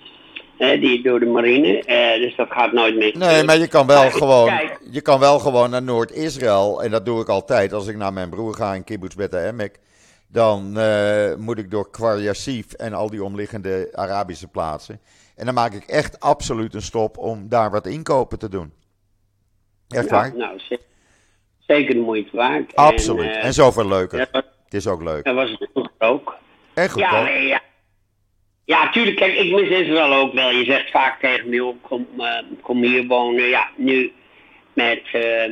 [0.58, 3.18] Hè, die door de marine, eh, dus dat gaat nooit meer.
[3.18, 6.82] Nee, maar je kan wel Maar gewoon, kijk- je kan wel gewoon naar Noord-Israël.
[6.82, 9.78] En dat doe ik altijd als ik naar mijn broer ga in Kibbutz Bet Emek.
[10.28, 15.00] Dan eh, moet ik door Kwar Yassif en al die omliggende Arabische plaatsen.
[15.36, 18.72] En dan maak ik echt absoluut een stop om daar wat inkopen te doen.
[19.88, 20.28] Echt waar?
[20.28, 20.80] Nou, nou, ze-
[21.66, 22.76] zeker de moeite waard.
[22.76, 23.24] Absoluut.
[23.24, 24.18] En, eh, En zoveel leuker.
[24.18, 25.24] dat was, Het is ook leuk.
[25.24, 26.36] dat was het ook.
[26.74, 27.60] En goed, Ja, nee, ja.
[28.64, 29.16] Ja, tuurlijk.
[29.16, 30.50] Kijk, ik mis Israël ook wel.
[30.50, 33.48] Je zegt vaak tegen me, kom, eh, kom hier wonen.
[33.48, 34.12] Ja, nu
[34.72, 35.50] met eh,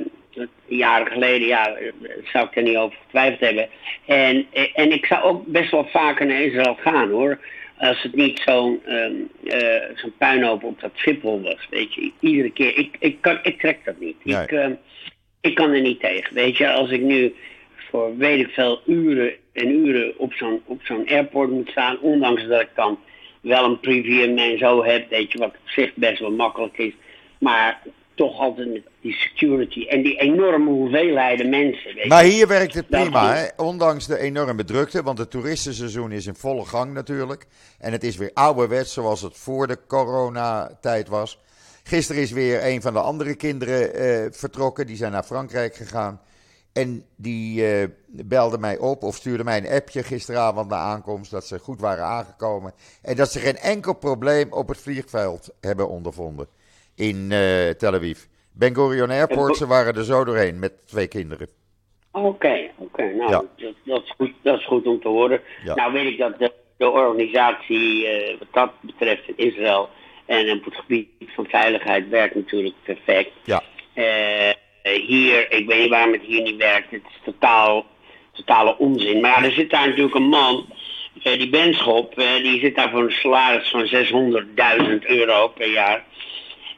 [0.67, 1.93] jaren geleden, ja, eh,
[2.33, 3.69] zou ik er niet over getwijfeld hebben.
[4.07, 7.39] En, en ik zou ook best wel vaker naar Israël gaan, hoor.
[7.79, 9.13] Als het niet zo'n ehm,
[9.45, 12.13] eh, zo'n puinhoop op dat Schiphol was, weet je.
[12.21, 12.77] Iedere keer.
[12.79, 14.25] Ik, ik, kan, ik trek dat niet.
[14.25, 14.43] Nee.
[14.43, 14.73] Ik, ehm,
[15.43, 16.35] ik kan er niet tegen.
[16.35, 17.35] Weet je, als ik nu
[17.91, 22.47] voor weet ik veel uren en uren op zo'n op zo'n airport moet staan, ondanks
[22.47, 22.99] dat ik dan
[23.41, 26.93] wel een preview en zo heb, weet je, wat op zich best wel makkelijk is,
[27.39, 27.83] maar
[28.15, 31.95] toch altijd met die security en die enorme hoeveelheden mensen.
[31.95, 33.47] Weet Maar hier werkt het prima, hè?
[33.57, 37.47] ondanks de enorme drukte, want het toeristenseizoen is in volle gang natuurlijk.
[37.79, 41.39] En het is weer ouderwets zoals het voor de coronatijd was.
[41.83, 46.21] Gisteren is weer een van de andere kinderen eh, vertrokken, die zijn naar Frankrijk gegaan.
[46.73, 51.47] En die uh, belde mij op of stuurde mij een appje gisteravond na aankomst dat
[51.47, 52.73] ze goed waren aangekomen.
[53.03, 56.47] En dat ze geen enkel probleem op het vliegveld hebben ondervonden
[56.95, 58.19] in uh, Tel Aviv.
[58.53, 61.49] Ben Gurion Airport, ze waren er zo doorheen met twee kinderen.
[62.11, 63.03] Oké, oké.
[63.03, 63.47] Nou, dat,
[63.85, 65.41] dat, is goed, dat is goed om te horen.
[65.65, 69.89] Nou weet ik dat de, de organisatie uh, wat dat betreft in Israël
[70.27, 73.31] en op het gebied van veiligheid werkt natuurlijk perfect.
[73.45, 73.63] Ja.
[74.83, 76.91] hier, ik weet niet waarom het hier niet werkt.
[76.91, 77.87] Het is totaal,
[78.33, 79.21] totale onzin.
[79.21, 80.67] Maar ja, er zit daar natuurlijk een man,
[81.23, 86.05] die Benschop, die zit daar voor een salaris van 600.000 euro per jaar.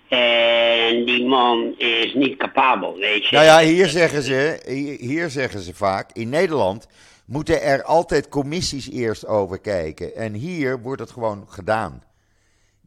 [0.08, 3.36] En die man is niet capabel, weet je.
[3.36, 4.60] Nou ja, hier zeggen ze,
[5.00, 6.88] hier zeggen ze vaak, in Nederland
[7.26, 10.14] moeten er altijd commissies eerst over kijken.
[10.16, 12.02] En hier wordt het gewoon gedaan.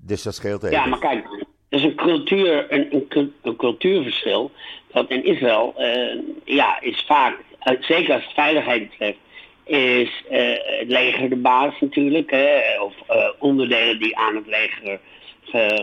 [0.06, 0.78] Dus dat scheelt even.
[0.78, 1.26] Ja, maar kijk,
[1.70, 4.52] er is een, cultuur, een, een, een cultuurverschil.
[4.92, 9.18] Dat in Israël, uh, ja, is vaak, uh, zeker als het veiligheid betreft,
[9.64, 10.40] is uh,
[10.80, 12.32] het leger de baas natuurlijk.
[12.32, 12.94] Hè, of
[13.40, 15.00] onderdelen die aan het leger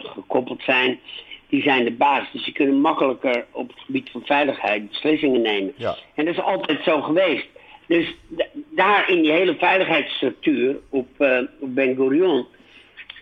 [0.03, 1.01] gekoppeld zijn
[1.49, 2.33] die zijn de baas.
[2.33, 5.73] Dus die kunnen makkelijker op het gebied van veiligheid beslissingen nemen.
[5.77, 5.97] Ja.
[6.15, 7.47] En dat is altijd zo geweest.
[7.87, 8.15] Dus
[8.71, 11.09] daar in die hele veiligheidsstructuur op,
[11.61, 12.47] op Ben Gurion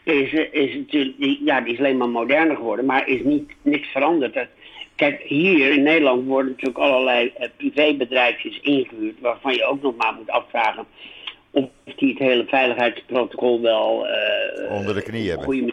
[0.05, 4.46] is, is natuurlijk, ja, die is alleen maar moderner geworden, maar is niet niks veranderd.
[4.96, 10.14] Kijk, hier in Nederland worden natuurlijk allerlei uh, privébedrijfjes ingehuurd, waarvan je ook nog maar
[10.14, 10.86] moet afvragen
[11.50, 15.72] of die het hele veiligheidsprotocol wel uh, onder de knie hebben.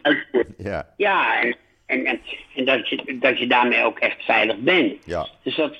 [0.57, 1.55] Ja, ja en
[1.89, 2.21] en, en,
[2.55, 4.93] en dat, je, dat je daarmee ook echt veilig bent.
[5.05, 5.27] Ja.
[5.43, 5.75] Dus dat,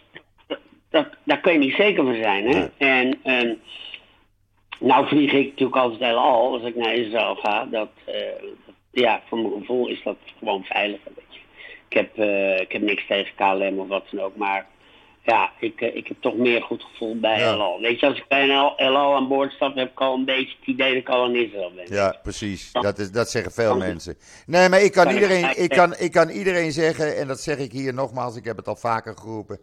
[0.90, 2.48] dat, daar kun je niet zeker van zijn.
[2.48, 2.68] Hè?
[2.78, 3.60] En um,
[4.80, 7.66] nou vlieg ik natuurlijk altijd heel al als ik naar Israël ga.
[7.66, 8.16] Dat, uh,
[8.92, 11.12] ja, voor mijn gevoel is dat gewoon veiliger.
[11.16, 11.40] Weet je.
[11.90, 14.68] Ik, heb, uh, ik heb niks tegen KLM of wat dan ook, maar
[15.24, 17.80] ja, ik, ik heb toch meer goed gevoel bij ja.
[17.80, 20.56] Weet je, als ik bij een LO aan boord stap, heb ik al een beetje
[20.60, 21.96] het idee dat ik al in Israël ben.
[21.96, 22.72] Ja, precies.
[22.72, 24.18] Dat, is, dat zeggen veel mensen.
[24.46, 27.72] Nee, maar ik kan, iedereen, ik, kan, ik kan iedereen zeggen, en dat zeg ik
[27.72, 29.60] hier nogmaals, ik heb het al vaker geroepen.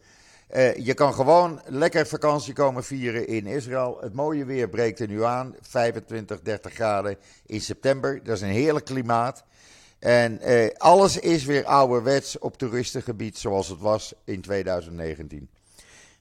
[0.55, 3.99] Uh, je kan gewoon lekker vakantie komen vieren in Israël.
[4.01, 5.55] Het mooie weer breekt er nu aan.
[5.61, 7.17] 25, 30 graden
[7.47, 8.21] in september.
[8.25, 9.45] Dat is een heerlijk klimaat.
[9.99, 15.49] En uh, alles is weer ouderwets op toeristengebied zoals het was in 2019.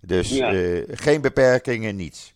[0.02, 0.54] Dus ja.
[0.54, 2.34] uh, geen beperkingen, niets.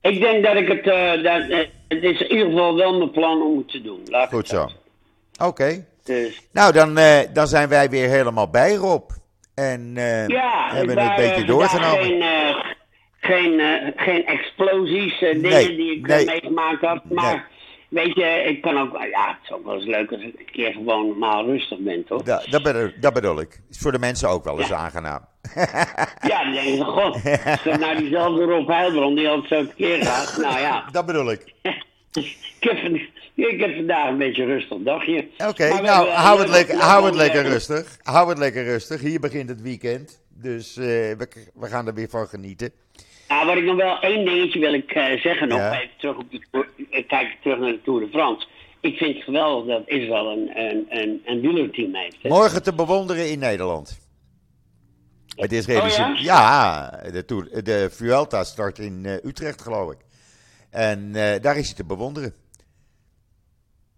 [0.00, 0.84] Ik denk dat ik het.
[1.24, 1.42] Dat,
[1.88, 4.00] het is in ieder geval wel mijn plan om het te doen.
[4.04, 4.62] Laat Goed zo.
[4.62, 5.44] Oké.
[5.44, 5.84] Okay.
[6.04, 6.42] Dus.
[6.52, 6.98] Nou, dan,
[7.32, 9.10] dan zijn wij weer helemaal bij, Rob.
[9.58, 9.92] En
[10.28, 12.04] ja, hebben het een beetje doorgenomen.
[13.20, 17.04] Geen, geen, geen explosies, dingen nee, die ik nee, meegemaakt had.
[17.04, 17.34] Maar.
[17.34, 17.42] Nee.
[17.88, 20.50] Weet je, ik kan ook, ja, het is ook wel eens leuk als ik een
[20.52, 22.26] keer gewoon normaal rustig ben, toch?
[22.26, 23.60] Ja, dat, bedoel, dat bedoel ik.
[23.70, 24.76] Is voor de mensen ook wel eens ja.
[24.76, 25.20] aangenaam.
[26.20, 30.36] ja, dan denk je, god, nou diezelfde Rob Heilbron die altijd zo keer gaat.
[30.36, 30.84] Nou ja.
[30.92, 31.54] Dat bedoel ik.
[32.12, 33.00] ik, heb,
[33.46, 35.28] ik heb vandaag een beetje rustig dagje.
[35.38, 37.98] Oké, okay, nou, hou het, lekker, hou het lekker rustig.
[38.02, 39.00] Hou het lekker rustig.
[39.00, 40.20] Hier begint het weekend.
[40.28, 42.70] Dus uh, we, we gaan er weer van genieten.
[43.28, 45.58] Nou, wat ik nog wel één dingetje wil ik uh, zeggen nog.
[45.58, 45.80] Ja.
[45.80, 46.44] Even terug op die,
[47.06, 48.46] kijk terug naar de Tour de France.
[48.80, 52.16] Ik vind het geweldig dat Israël een, een, een, een wielerteam heeft.
[52.22, 52.28] Hè?
[52.28, 53.98] Morgen te bewonderen in Nederland.
[55.36, 56.02] Het Israëlische...
[56.02, 57.00] Oh, ja?
[57.02, 59.98] ja, de, Tour, de Vuelta start in uh, Utrecht, geloof ik.
[60.70, 62.34] En daar is hij te bewonderen.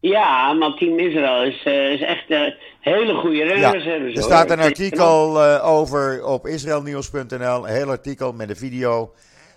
[0.01, 3.85] Ja, maar Team Israël is, uh, is echt een hele goede renners.
[3.85, 9.13] Ja, er staat een artikel uh, over op israelnieuws.nl, een heel artikel met een video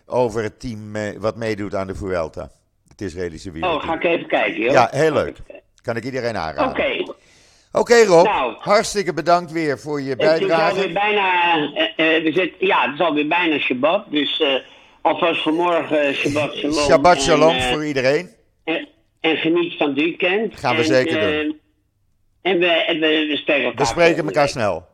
[0.06, 2.50] over het team uh, wat meedoet aan de Vuelta.
[2.88, 3.82] Het Israëlische wielerteam.
[3.82, 4.72] Oh, ga ik even kijken, joh.
[4.72, 5.38] Ja, heel leuk.
[5.82, 6.72] Kan ik iedereen aanraden.
[6.72, 6.82] Oké.
[6.82, 7.00] Okay.
[7.72, 10.62] Oké okay, Rob, nou, hartstikke bedankt weer voor je bijdrage.
[10.64, 11.60] Het is alweer bijna,
[11.96, 14.44] we zitten, ja, het is alweer bijna Shabbat, dus
[15.02, 16.74] alvast vanmorgen Shabbat Shalom.
[16.74, 18.30] Shabbat Shalom en, voor iedereen.
[18.64, 18.88] En,
[19.24, 20.60] en geniet van het weekend.
[20.60, 21.60] Gaan we en, zeker doen.
[22.42, 23.86] En we, en we, we spreken elkaar.
[23.86, 24.86] We spreken elkaar snel.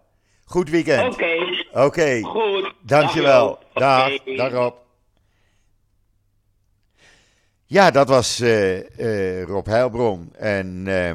[0.44, 1.14] Goed weekend.
[1.14, 1.24] Oké.
[1.24, 1.66] Okay.
[1.72, 1.86] Oké.
[1.86, 2.22] Okay.
[2.22, 2.74] Goed.
[2.82, 3.60] Dankjewel.
[3.74, 4.20] Dag.
[4.20, 4.36] Okay.
[4.36, 4.76] Dag Rob.
[7.66, 10.36] Ja, dat was uh, uh, Rob Heilbron.
[10.36, 11.12] En uh,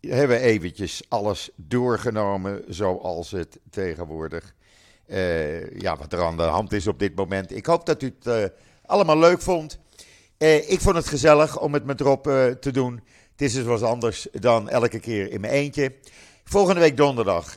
[0.00, 4.54] hebben eventjes alles doorgenomen zoals het tegenwoordig,
[5.78, 7.56] ja, wat er aan de hand is op dit moment.
[7.56, 8.52] Ik hoop dat u het
[8.84, 9.78] allemaal leuk vond.
[10.38, 13.02] Uh, ik vond het gezellig om het met Rob uh, te doen.
[13.30, 15.92] Het is dus wat anders dan elke keer in mijn eentje.
[16.44, 17.56] Volgende week donderdag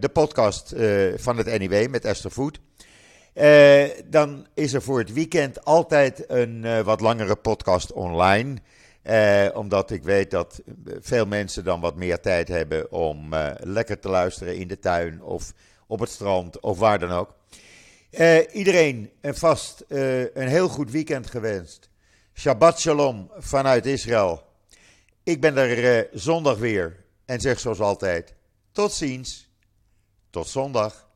[0.00, 0.74] de podcast
[1.16, 2.60] van het NIW met Esther Voet.
[4.06, 8.56] dan is er voor het weekend altijd een wat langere podcast online.
[9.54, 10.62] omdat ik weet dat
[11.00, 15.52] veel mensen dan wat meer tijd hebben om lekker te luisteren in de tuin of
[15.86, 17.34] op het strand of waar dan ook.
[18.52, 21.89] iedereen een vast een heel goed weekend gewenst.
[22.40, 24.42] Shabbat shalom vanuit Israël.
[25.22, 28.34] Ik ben er zondag weer en zeg zoals altijd:
[28.72, 29.48] tot ziens,
[30.30, 31.09] tot zondag.